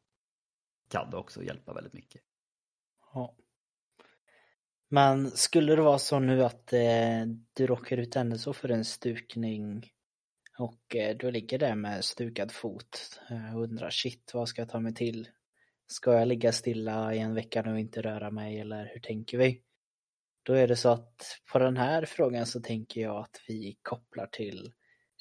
[0.88, 2.22] kan det också hjälpa väldigt mycket.
[3.14, 3.34] Ja.
[4.96, 8.84] Men skulle det vara så nu att eh, du råkar ut ändå så för en
[8.84, 9.90] stukning
[10.58, 14.68] och eh, du ligger där med stukad fot eh, och undrar shit vad ska jag
[14.68, 15.28] ta mig till?
[15.86, 19.38] Ska jag ligga stilla i en vecka nu och inte röra mig eller hur tänker
[19.38, 19.62] vi?
[20.42, 24.26] Då är det så att på den här frågan så tänker jag att vi kopplar
[24.26, 24.72] till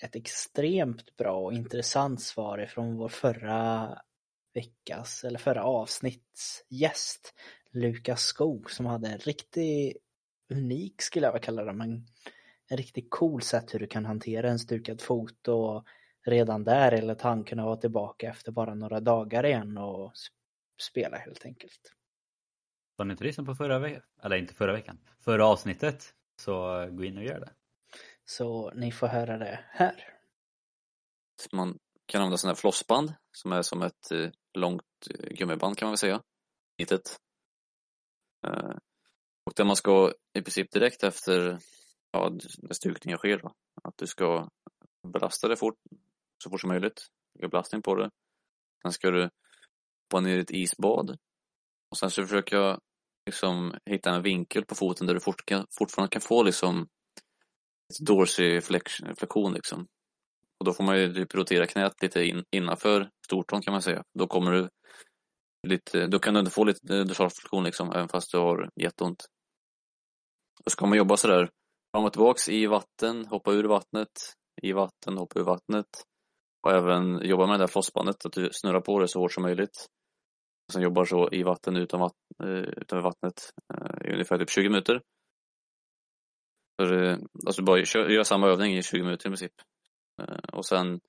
[0.03, 3.89] ett extremt bra och intressant svar ifrån vår förra
[4.53, 7.33] veckas eller förra avsnitts gäst
[7.75, 9.97] Lukas Skog som hade en riktigt
[10.49, 12.07] unik skulle jag vilja kalla det men
[12.67, 15.85] en riktigt cool sätt hur du kan hantera en stukad fot och
[16.25, 20.31] redan där eller han kunna vara tillbaka efter bara några dagar igen och sp-
[20.81, 21.93] spela helt enkelt.
[22.97, 24.01] Har ni inte lyssnat på förra veckan?
[24.23, 24.99] Eller inte förra veckan.
[25.19, 26.13] Förra avsnittet.
[26.41, 27.53] Så gå in och gör det.
[28.25, 30.13] Så ni får höra det här.
[31.51, 35.85] Man kan använda sådana här flossband som är som ett eh, långt eh, gummiband kan
[35.85, 36.21] man väl säga.
[36.77, 37.17] Litet.
[38.47, 38.75] Eh,
[39.45, 41.59] och där man ska i princip direkt efter
[42.11, 44.49] ja, när stukningen sker då, att du ska
[45.13, 45.77] belasta det fort,
[46.43, 47.07] så fort som möjligt.
[47.35, 48.09] Lägga belastning på det.
[48.81, 49.29] Sen ska du
[50.03, 51.17] hoppa ner i ett isbad.
[51.91, 52.79] Och sen så försöker jag
[53.25, 56.81] liksom hitta en vinkel på foten där du fort kan, fortfarande kan få liksom
[57.89, 59.87] ett dorsiflexion liksom.
[60.59, 64.03] Och då får man ju typ rotera knät lite in, innanför stortån kan man säga.
[64.19, 64.69] Då kommer du
[65.65, 69.25] lite, då kan du inte få lite dorsalflexion liksom, även fast du har jätteont.
[70.65, 71.49] Då ska man jobba sådär
[71.91, 74.09] fram och tillbaks i vatten, hoppa ur vattnet,
[74.61, 75.87] i vatten, hoppa ur vattnet.
[76.63, 79.43] Och även jobba med det där flossbandet, att du snurrar på det så hårt som
[79.43, 79.87] möjligt.
[80.67, 84.49] Och sen jobbar så i vatten utan vatt, eh, utanför vattnet eh, i ungefär typ
[84.49, 85.01] 20 minuter.
[86.81, 89.53] För, alltså bara gör, gör samma övning i 20 minuter i princip.
[90.21, 90.99] Eh, och sen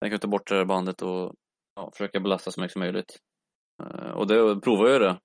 [0.00, 1.34] sen kan ta bort det där bandet och
[1.74, 3.18] ja, försöka belasta så mycket som möjligt.
[4.14, 5.18] Och det provar jag det.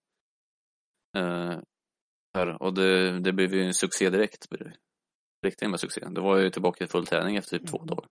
[2.35, 4.47] Här, och det, det blev ju en succé direkt.
[5.45, 6.01] Riktigt med succé.
[6.09, 7.87] Då var jag ju tillbaka i full träning efter typ två mm.
[7.87, 8.07] dagar.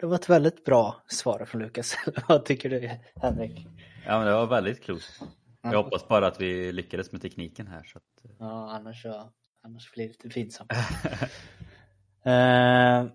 [0.00, 1.96] det var ett väldigt bra svar från Lukas.
[2.28, 2.90] Vad tycker du
[3.22, 3.66] Henrik?
[4.06, 5.20] Ja men det var väldigt klokt.
[5.62, 7.82] Jag hoppas bara att vi lyckades med tekniken här.
[7.82, 8.24] Så att...
[8.38, 9.32] Ja annars, så,
[9.62, 10.72] annars blir det lite pinsamt.
[12.24, 13.06] eh,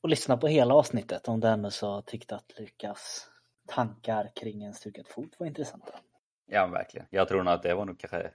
[0.00, 3.30] och lyssna på hela avsnittet om du ändå så tyckte att Lukas
[3.66, 6.00] tankar kring en stukad fot var intressanta.
[6.46, 7.06] Ja verkligen.
[7.10, 8.30] Jag tror nog att det var nog kanske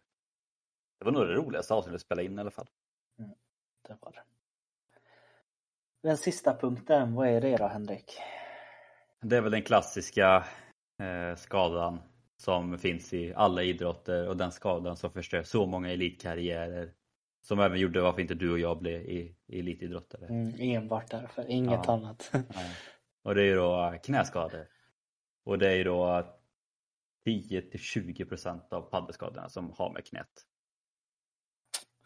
[0.99, 2.68] det var nog det roligaste avsnittet att spela in i alla fall.
[3.20, 3.32] Mm,
[3.88, 4.24] det var det.
[6.01, 8.18] Den sista punkten, vad är det då Henrik?
[9.22, 10.45] Det är väl den klassiska
[10.99, 12.01] eh, skadan
[12.38, 16.93] som finns i alla idrotter och den skadan som förstör så många elitkarriärer.
[17.41, 20.25] Som även gjorde varför inte du och jag blev i, i elitidrottare.
[20.25, 21.93] Mm, enbart därför, inget ja.
[21.93, 22.31] annat.
[23.23, 24.67] och det är ju då knäskador.
[25.43, 26.27] Och det är ju då
[27.25, 30.45] 10 till 20 procent av paddelskadorna som har med knät.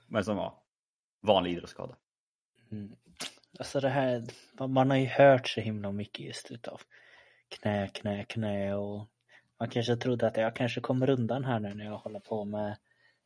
[0.08, 0.54] Men som var
[1.22, 1.96] vanlig idrottsskada.
[2.72, 2.96] Mm.
[3.60, 4.24] Alltså det här,
[4.68, 6.82] man har ju hört så himla mycket just utav
[7.50, 9.08] knä, knä, knä och
[9.60, 12.78] man kanske trodde att jag kanske kommer undan här nu när jag håller på med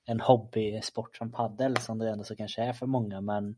[0.06, 3.56] en hobbysport som paddel som det ändå så kanske är för många men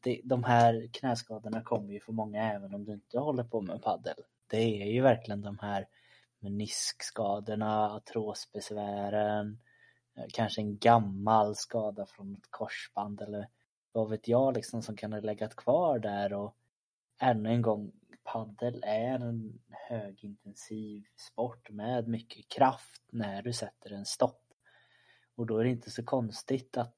[0.00, 3.82] det, de här knäskadorna kommer ju för många även om du inte håller på med
[3.82, 4.14] paddel.
[4.46, 5.88] Det är ju verkligen de här
[6.38, 9.58] meniskskadorna, artrosbesvären,
[10.32, 13.48] kanske en gammal skada från ett korsband eller
[13.92, 16.56] vad vet jag liksom som kan ha legat kvar där och
[17.20, 17.92] ännu en gång
[18.26, 24.42] paddel är en högintensiv sport med mycket kraft när du sätter en stopp.
[25.34, 26.96] Och då är det inte så konstigt att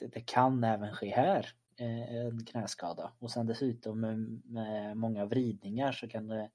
[0.00, 5.92] det kan även ske här eh, en knäskada och sen dessutom med, med många vridningar
[5.92, 6.50] så kan det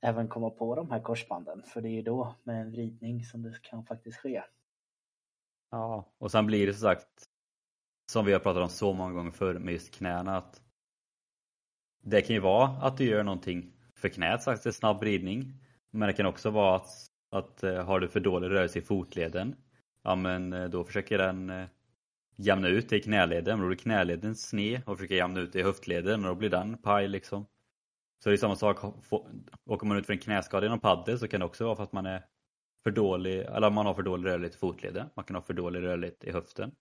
[0.00, 3.42] även komma på de här korsbanden för det är ju då med en vridning som
[3.42, 4.42] det kan faktiskt ske.
[5.70, 7.28] Ja, och sen blir det som sagt
[8.12, 10.62] som vi har pratat om så många gånger förr med just knäna att
[12.06, 15.52] det kan ju vara att du gör någonting för knät, sagt en snabb ridning.
[15.90, 16.88] Men det kan också vara att,
[17.30, 19.56] att eh, har du för dålig rörelse i fotleden,
[20.02, 21.66] ja men eh, då försöker den eh,
[22.36, 23.60] jämna ut det i knäleden.
[23.60, 26.78] Då blir knäleden sned och försöker jämna ut det i höftleden och då blir den
[26.78, 27.46] paj liksom.
[28.22, 28.84] Så det är samma sak,
[29.66, 31.92] åker man ut för en knäskada inom padel så kan det också vara för att
[31.92, 32.24] man är
[32.84, 35.06] för dålig, eller man har för dålig rörlighet i fotleden.
[35.16, 36.72] Man kan ha för dålig rörlighet i höften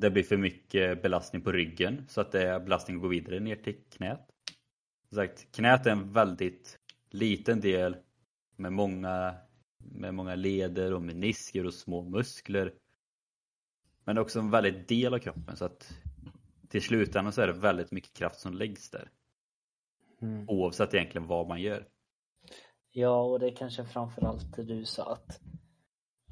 [0.00, 3.56] det blir för mycket belastning på ryggen så att det är belastning går vidare ner
[3.56, 4.26] till knät.
[5.08, 6.78] Som sagt, knät är en väldigt
[7.10, 7.96] liten del
[8.56, 9.34] med många,
[9.78, 12.74] med många leder och menisker och små muskler.
[14.04, 15.98] Men också en väldigt del av kroppen så att
[16.68, 19.10] till slutändan så är det väldigt mycket kraft som läggs där.
[20.22, 20.48] Mm.
[20.48, 21.88] Oavsett egentligen vad man gör.
[22.90, 25.40] Ja, och det är kanske framförallt det du sa att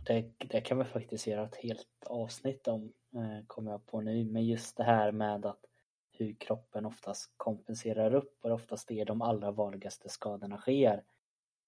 [0.07, 4.25] det, det kan vi faktiskt göra ett helt avsnitt om, eh, kommer jag på nu.
[4.25, 5.65] Men just det här med att
[6.13, 11.05] hur kroppen oftast kompenserar upp och oftast är de allra vanligaste skadorna sker.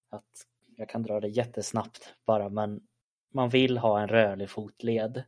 [0.09, 2.87] Att jag kan dra det jättesnabbt bara men
[3.33, 5.23] man vill ha en rörlig fotled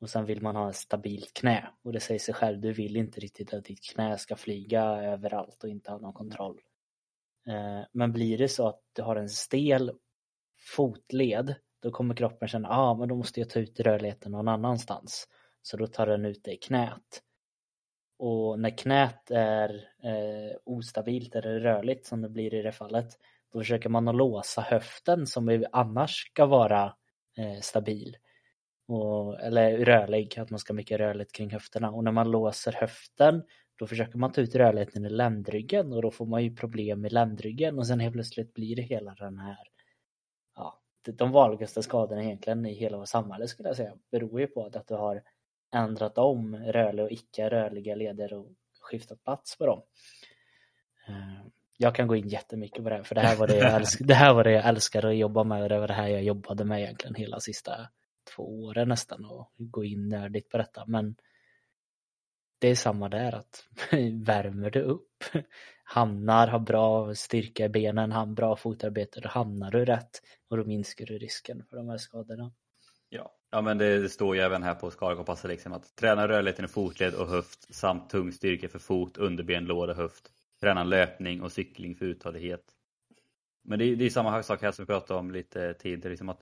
[0.00, 2.96] och sen vill man ha ett stabilt knä och det säger sig själv, du vill
[2.96, 6.60] inte riktigt att ditt knä ska flyga överallt och inte ha någon kontroll.
[7.46, 9.92] Eh, men blir det så att du har en stel
[10.76, 11.54] fotled
[11.86, 15.28] då kommer kroppen känna, ja ah, men då måste jag ta ut rörligheten någon annanstans.
[15.62, 17.22] Så då tar den ut det i knät.
[18.18, 19.68] Och när knät är
[20.04, 23.08] eh, ostabilt eller rörligt som det blir i det fallet,
[23.52, 26.84] då försöker man att låsa höften som annars ska vara
[27.38, 28.16] eh, stabil.
[28.88, 31.90] Och, eller rörlig, att man ska ha mycket rörligt kring höfterna.
[31.90, 33.42] Och när man låser höften
[33.78, 37.12] då försöker man ta ut rörligheten i ländryggen och då får man ju problem med
[37.12, 39.75] ländryggen och sen helt plötsligt blir det hela den här
[41.12, 44.86] de vanligaste skadorna egentligen i hela vårt samhälle skulle jag säga beror ju på att
[44.88, 45.22] du har
[45.74, 48.46] ändrat om rörliga och icke rörliga leder och
[48.80, 49.82] skiftat plats på dem.
[51.08, 51.46] Eh,
[51.78, 54.00] jag kan gå in jättemycket på det här för det här var det jag, älsk
[54.04, 56.22] det här var det jag älskade att jobba med och det var det här jag
[56.22, 57.88] jobbade med egentligen hela sista
[58.36, 61.16] två åren nästan och gå in nördigt på detta men
[62.58, 63.64] det är samma där att
[64.26, 65.24] värmer du upp,
[65.84, 70.64] hamnar, har bra styrka i benen, har bra fotarbete, då hamnar du rätt och då
[70.64, 72.52] minskar du risken för de här skadorna.
[73.08, 76.68] Ja, ja men det, står ju även här på skadekompasset liksom att träna rörligheten i
[76.68, 80.30] fotled och höft samt tung styrka för fot, underben, lår och höft.
[80.60, 82.64] Träna löpning och cykling för uthållighet.
[83.64, 86.28] Men det är, det är samma sak här som vi pratade om lite tidigare, liksom
[86.28, 86.40] att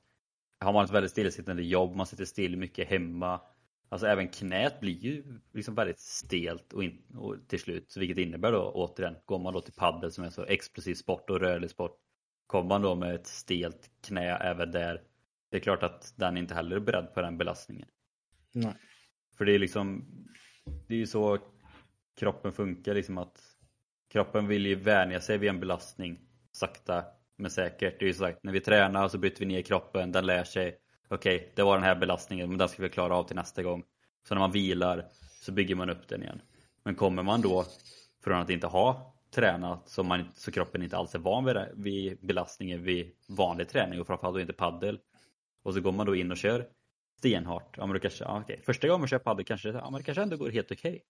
[0.60, 3.40] har man ett väldigt stillasittande jobb, man sitter still mycket hemma,
[3.88, 8.52] Alltså även knät blir ju liksom väldigt stelt och, in, och till slut, vilket innebär
[8.52, 11.98] då återigen, går man då till paddel som är så explosiv sport och rörlig sport,
[12.46, 15.02] kommer man då med ett stelt knä även där,
[15.50, 17.88] det är klart att den inte heller är beredd på den belastningen.
[18.52, 18.74] Nej.
[19.36, 20.04] För det är liksom,
[20.86, 21.38] det är ju så
[22.16, 23.40] kroppen funkar liksom att
[24.12, 26.20] kroppen vill ju vänja sig vid en belastning
[26.52, 27.04] sakta
[27.36, 27.98] men säkert.
[27.98, 30.78] Det är ju sagt, när vi tränar så byter vi ner kroppen, den lär sig
[31.08, 33.62] okej, okay, det var den här belastningen, men den ska vi klara av till nästa
[33.62, 33.84] gång.
[34.28, 35.08] Så när man vilar
[35.40, 36.40] så bygger man upp den igen.
[36.84, 37.64] Men kommer man då
[38.24, 42.26] från att inte ha tränat så, man, så kroppen inte alls är van vid, vid
[42.26, 45.00] belastningen vid vanlig träning och framförallt då inte paddel.
[45.62, 46.68] Och så går man då in och kör
[47.18, 47.76] stenhårt.
[47.76, 48.56] Ja, men då kanske, ja, okay.
[48.62, 50.90] Första gången man kör paddel kanske, ja, men det kanske ändå går helt okej.
[50.90, 51.00] Okay.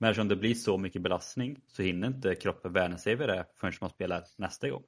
[0.00, 3.46] Men eftersom det blir så mycket belastning så hinner inte kroppen vänja sig vid det
[3.56, 4.82] förrän man spelar nästa gång.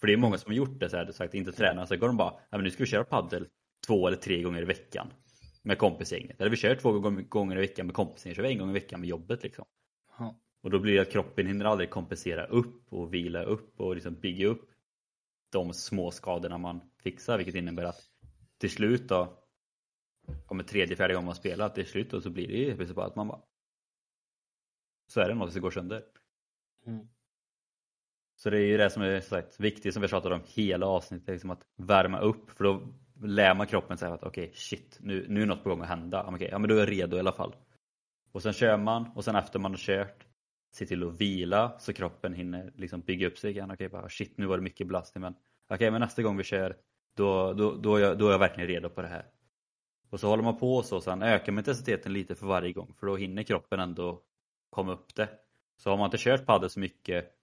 [0.00, 2.06] För det är många som har gjort det så här, sagt inte tränar, så går
[2.06, 3.48] de bara, ja men nu ska vi köra paddel
[3.86, 5.12] två eller tre gånger i veckan
[5.62, 6.40] med kompisgänget.
[6.40, 9.00] Eller vi kör två gånger i veckan med kompisgänget, kör vi en gång i veckan
[9.00, 9.64] med jobbet liksom.
[10.18, 10.40] Ja.
[10.62, 14.14] Och då blir det att kroppen hinner aldrig kompensera upp och vila upp och liksom
[14.14, 14.70] bygga upp
[15.50, 18.00] de små skadorna man fixar vilket innebär att
[18.58, 19.38] till slut då
[20.46, 23.16] kommer tredje, fjärde gången man spelar, till slut då så blir det ju bara att
[23.16, 23.42] man bara
[25.06, 26.04] så är det något som går sönder.
[26.86, 27.08] Mm.
[28.36, 31.28] Så det är ju det som är sagt, viktigt som vi pratat om hela avsnittet,
[31.28, 35.26] liksom att värma upp för då lär man kroppen säga att okej okay, shit nu,
[35.28, 36.26] nu är något på gång att hända.
[36.26, 37.56] Okay, ja men då är jag redo i alla fall.
[38.32, 40.26] Och sen kör man och sen efter man har kört
[40.72, 43.70] se till att vila så kroppen hinner liksom bygga upp sig igen.
[43.70, 46.36] Okej, okay, bara shit nu var det mycket belastning men okej okay, men nästa gång
[46.36, 46.76] vi kör
[47.16, 49.26] då, då, då, är jag, då är jag verkligen redo på det här.
[50.10, 53.06] Och så håller man på så sen ökar man intensiteten lite för varje gång för
[53.06, 54.22] då hinner kroppen ändå
[54.70, 55.28] komma upp det.
[55.76, 57.34] Så har man inte kört padel så mycket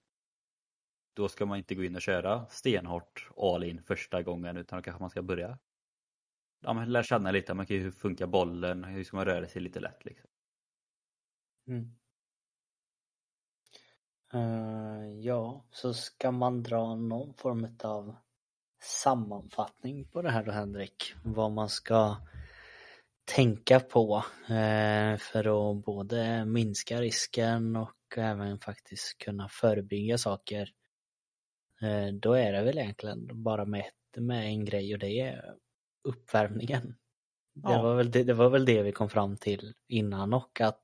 [1.16, 4.82] då ska man inte gå in och köra stenhårt all in första gången utan då
[4.82, 5.58] kanske man ska börja
[6.66, 9.48] ja, men lär känna lite, man kan ju hur funkar bollen, hur ska man röra
[9.48, 10.30] sig lite lätt liksom.
[11.68, 11.96] Mm.
[14.34, 18.16] Uh, ja, så ska man dra någon form av
[18.82, 22.16] sammanfattning på det här då Henrik, vad man ska
[23.24, 24.16] tänka på
[24.50, 30.70] uh, för att både minska risken och även faktiskt kunna förebygga saker.
[31.82, 33.84] Uh, då är det väl egentligen bara med,
[34.16, 35.56] med en grej och det är
[36.06, 36.94] uppvärmningen.
[37.62, 37.70] Ja.
[37.70, 40.80] Det, var väl det, det var väl det vi kom fram till innan och att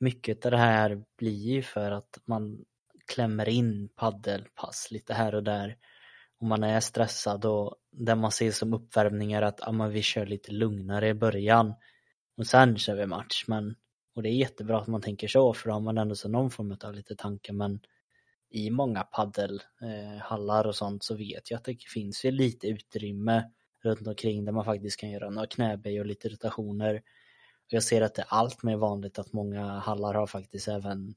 [0.00, 2.64] mycket av det här blir ju för att man
[3.06, 5.76] klämmer in paddelpass lite här och där.
[6.40, 10.52] Om man är stressad och det man ser som uppvärmningar att ja, vi kör lite
[10.52, 11.74] lugnare i början
[12.36, 13.44] och sen kör vi match.
[13.46, 13.74] Men,
[14.14, 16.50] och det är jättebra att man tänker så för då har man ändå så någon
[16.50, 17.80] form av lite tankar men
[18.50, 23.50] i många paddelhallar och sånt så vet jag att det finns ju lite utrymme
[23.82, 27.02] runt omkring där man faktiskt kan göra några knäböj och lite rotationer.
[27.68, 31.14] jag ser att det är allt mer vanligt att många hallar har faktiskt även,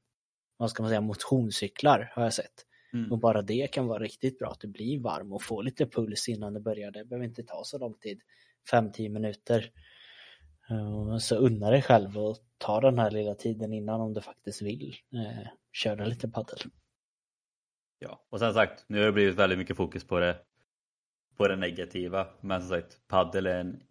[0.58, 2.66] vad ska man säga, motionscyklar har jag sett.
[2.94, 3.12] Mm.
[3.12, 6.30] Och bara det kan vara riktigt bra att du blir varm och får lite puls
[6.30, 6.92] innan det börjar.
[6.92, 8.22] Det behöver inte ta så lång tid,
[8.72, 9.72] 5-10 minuter.
[11.20, 14.96] Så unna dig själv och ta den här lilla tiden innan om du faktiskt vill
[15.14, 16.60] eh, köra lite paddel.
[18.00, 20.38] Ja, och som sagt, nu har det blivit väldigt mycket fokus på det
[21.38, 22.28] på det negativa.
[22.42, 23.84] Men som sagt, paddel är en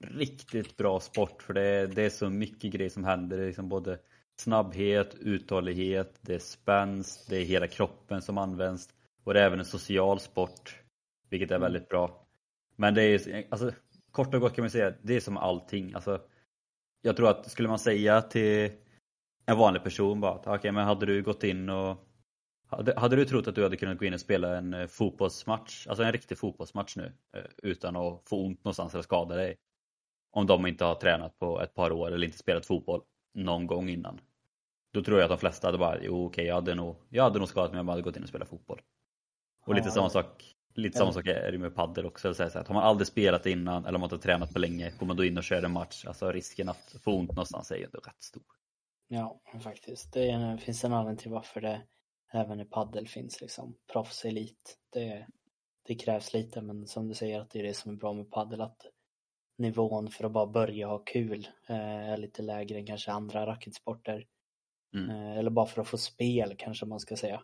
[0.00, 3.36] riktigt bra sport för det är, det är så mycket grejer som händer.
[3.36, 3.98] Det är liksom både
[4.36, 8.88] snabbhet, uthållighet, det är spänst, det är hela kroppen som används
[9.24, 10.80] och det är även en social sport,
[11.30, 11.62] vilket är mm.
[11.62, 12.26] väldigt bra.
[12.76, 13.72] Men det är, alltså,
[14.10, 15.94] kort och gott kan man säga, det är som allting.
[15.94, 16.20] Alltså,
[17.02, 18.70] jag tror att skulle man säga till
[19.46, 22.08] en vanlig person bara okej okay, men hade du gått in och
[22.76, 25.86] hade, hade, du trott att du hade kunnat gå in och spela en eh, fotbollsmatch,
[25.86, 29.56] alltså en riktig fotbollsmatch nu, eh, utan att få ont någonstans eller skada dig?
[30.32, 33.02] om de inte har tränat på ett par år eller inte spelat fotboll
[33.34, 34.20] någon gång innan.
[34.92, 37.38] Då tror jag att de flesta hade bara, jo okej jag hade nog, jag hade
[37.38, 38.80] nog skadat mig om jag hade gått in och spelat fotboll.
[39.66, 39.92] Och lite Ja.
[39.92, 42.34] samma sak Lite samma sak är det med padel också.
[42.34, 45.06] Så att har man aldrig spelat innan eller om man inte tränat på länge, går
[45.06, 47.84] man då in och kör en match, alltså risken att få ont någonstans är ju
[47.84, 48.42] ändå rätt stor.
[49.08, 50.12] Ja, faktiskt.
[50.12, 51.82] Det är, finns en anledning till varför det
[52.32, 54.78] även i paddel finns liksom proffselit.
[54.90, 55.26] Det,
[55.82, 58.30] det krävs lite, men som du säger att det är det som är bra med
[58.30, 58.86] paddel att
[59.58, 64.26] nivån för att bara börja ha kul eh, är lite lägre än kanske andra racketsporter.
[64.94, 65.10] Mm.
[65.10, 67.42] Eh, eller bara för att få spel kanske man ska säga.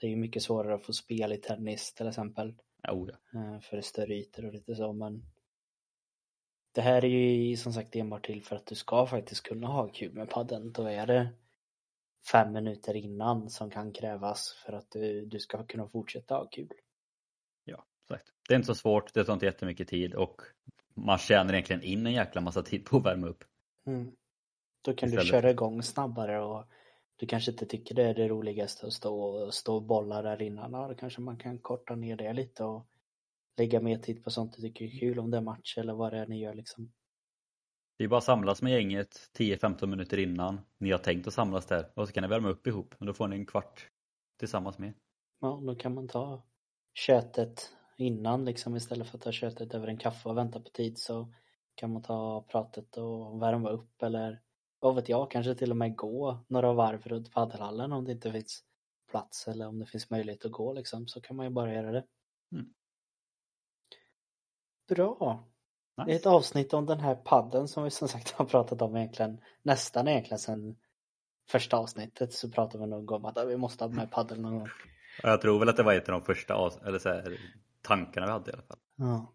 [0.00, 2.54] Det är ju mycket svårare att få spel i tennis till exempel.
[2.88, 3.40] Oh ja.
[3.40, 5.22] eh, för det är större ytor och lite så men
[6.72, 9.88] det här är ju som sagt enbart till för att du ska faktiskt kunna ha
[9.88, 10.72] kul med padden.
[10.72, 11.28] Då är det
[12.32, 16.72] fem minuter innan som kan krävas för att du, du ska kunna fortsätta ha kul.
[17.64, 18.32] ja, exakt.
[18.48, 20.42] Det är inte så svårt, det tar inte jättemycket tid och
[20.94, 23.44] man tjänar egentligen in en jäkla massa tid på att värma upp.
[23.86, 24.12] Mm.
[24.82, 25.30] Då kan du Istället.
[25.30, 26.64] köra igång snabbare och
[27.16, 30.42] du kanske inte tycker det är det roligaste att stå och, stå och bolla där
[30.42, 30.72] innan.
[30.72, 32.86] Ja, då kanske man kan korta ner det lite och
[33.56, 36.12] lägga mer tid på sånt du tycker är kul om det är match eller vad
[36.12, 36.92] det är ni gör liksom.
[38.00, 41.66] Det är bara att samlas med gänget 10-15 minuter innan ni har tänkt att samlas
[41.66, 42.94] där och så kan ni värma upp ihop.
[42.98, 43.90] Men då får ni en kvart
[44.38, 44.92] tillsammans med.
[45.40, 46.42] Ja, då kan man ta
[46.94, 50.98] köttet innan liksom istället för att ta köttet över en kaffe och vänta på tid
[50.98, 51.32] så
[51.74, 54.42] kan man ta pratet och värma upp eller
[54.78, 58.32] vad vet jag, kanske till och med gå några varv runt paddelhallen om det inte
[58.32, 58.64] finns
[59.10, 61.92] plats eller om det finns möjlighet att gå liksom så kan man ju bara göra
[61.92, 62.04] det.
[62.52, 62.74] Mm.
[64.88, 65.49] Bra!
[66.06, 68.96] Det är ett avsnitt om den här padden som vi som sagt har pratat om
[68.96, 70.76] egentligen nästan egentligen sedan
[71.48, 74.68] första avsnittet så pratar vi nog om att vi måste ha med paddel någon gång.
[75.22, 77.38] Ja, Jag tror väl att det var ett av de första eller så här,
[77.82, 78.78] tankarna vi hade i alla fall.
[78.96, 79.32] Ja.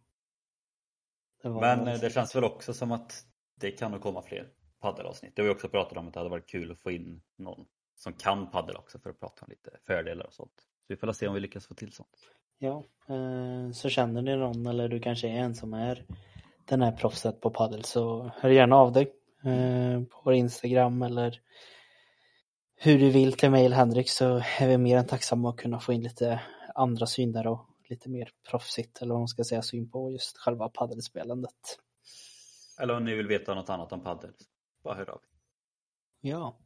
[1.44, 4.48] Det Men eh, det känns väl också som att det kan nog komma fler
[4.82, 5.36] paddelavsnitt.
[5.36, 7.66] Det har vi också pratat om att det hade varit kul att få in någon
[7.96, 10.56] som kan paddel också för att prata om lite fördelar och sånt.
[10.56, 12.18] Så vi får se om vi lyckas få till sånt.
[12.58, 16.06] Ja, eh, så känner ni någon eller du kanske är en som är
[16.66, 19.14] den här proffset på paddel så hör gärna av dig
[19.44, 21.42] eh, på vår Instagram eller
[22.76, 25.94] hur du vill till mail Henrik så är vi mer än tacksamma att kunna få
[25.94, 26.42] in lite
[26.76, 30.38] andra syn där och lite mer proffsigt eller vad man ska säga syn på just
[30.38, 31.80] själva paddelspelandet.
[32.80, 34.32] Eller om ni vill veta något annat om paddel,
[34.84, 35.22] bara hör av.
[36.22, 36.58] Ja.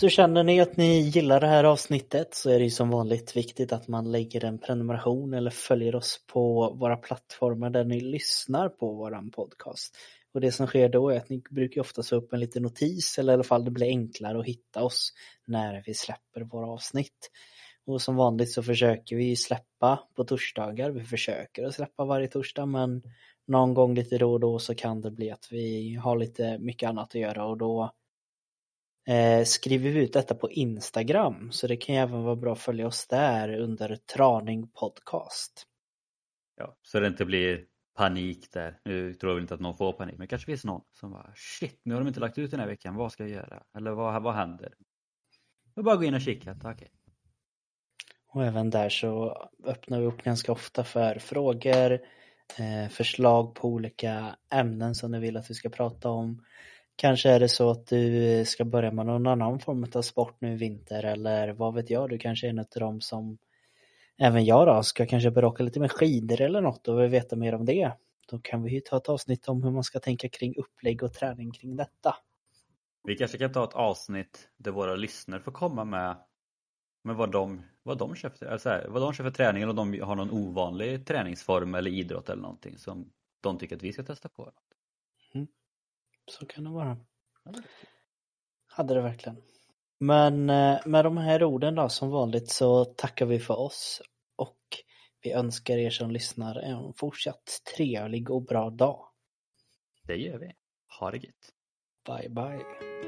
[0.00, 3.36] Så känner ni att ni gillar det här avsnittet så är det ju som vanligt
[3.36, 8.68] viktigt att man lägger en prenumeration eller följer oss på våra plattformar där ni lyssnar
[8.68, 9.96] på våran podcast.
[10.34, 13.18] Och det som sker då är att ni brukar ofta få upp en liten notis
[13.18, 15.12] eller i alla fall det blir enklare att hitta oss
[15.46, 17.30] när vi släpper våra avsnitt.
[17.86, 20.90] Och som vanligt så försöker vi släppa på torsdagar.
[20.90, 23.02] Vi försöker att släppa varje torsdag men
[23.46, 26.88] någon gång lite då och då så kan det bli att vi har lite mycket
[26.88, 27.92] annat att göra och då
[29.08, 32.58] eh, skriver vi ut detta på Instagram så det kan ju även vara bra att
[32.58, 35.66] följa oss där under Traning Podcast.
[36.56, 37.64] Ja, så det inte blir
[37.96, 38.80] panik där.
[38.84, 41.32] Nu tror jag väl inte att någon får panik, men kanske finns någon som bara
[41.34, 43.62] shit, nu har de inte lagt ut den här veckan, vad ska jag göra?
[43.76, 44.74] Eller vad, vad händer?
[45.74, 46.90] Jag bara gå in och kika, okej.
[48.32, 51.92] Och även där så öppnar vi upp ganska ofta för frågor,
[52.58, 56.44] eh, förslag på olika ämnen som ni vill att vi ska prata om.
[57.00, 60.52] Kanske är det så att du ska börja med någon annan form av sport nu
[60.52, 63.38] i vinter eller vad vet jag, du kanske är en av dem som
[64.18, 67.36] även jag då ska kanske börja åka lite med skidor eller något och vill veta
[67.36, 67.92] mer om det.
[68.30, 71.12] Då kan vi ju ta ett avsnitt om hur man ska tänka kring upplägg och
[71.12, 72.16] träning kring detta.
[73.04, 76.16] Vi kanske kan ta ett avsnitt där våra lyssnare får komma med,
[77.04, 79.92] med vad, de, vad de köper, för, här, vad de kör för träning eller om
[79.92, 84.02] de har någon ovanlig träningsform eller idrott eller någonting som de tycker att vi ska
[84.02, 84.52] testa på.
[86.28, 86.96] Så kan det vara.
[88.66, 89.42] Hade det verkligen.
[90.00, 94.02] Men eh, med de här orden då som vanligt så tackar vi för oss
[94.36, 94.58] och
[95.22, 99.08] vi önskar er som lyssnar en fortsatt trevlig och bra dag.
[100.02, 100.52] Det gör vi.
[101.00, 101.52] Ha det gött.
[102.06, 103.07] Bye bye.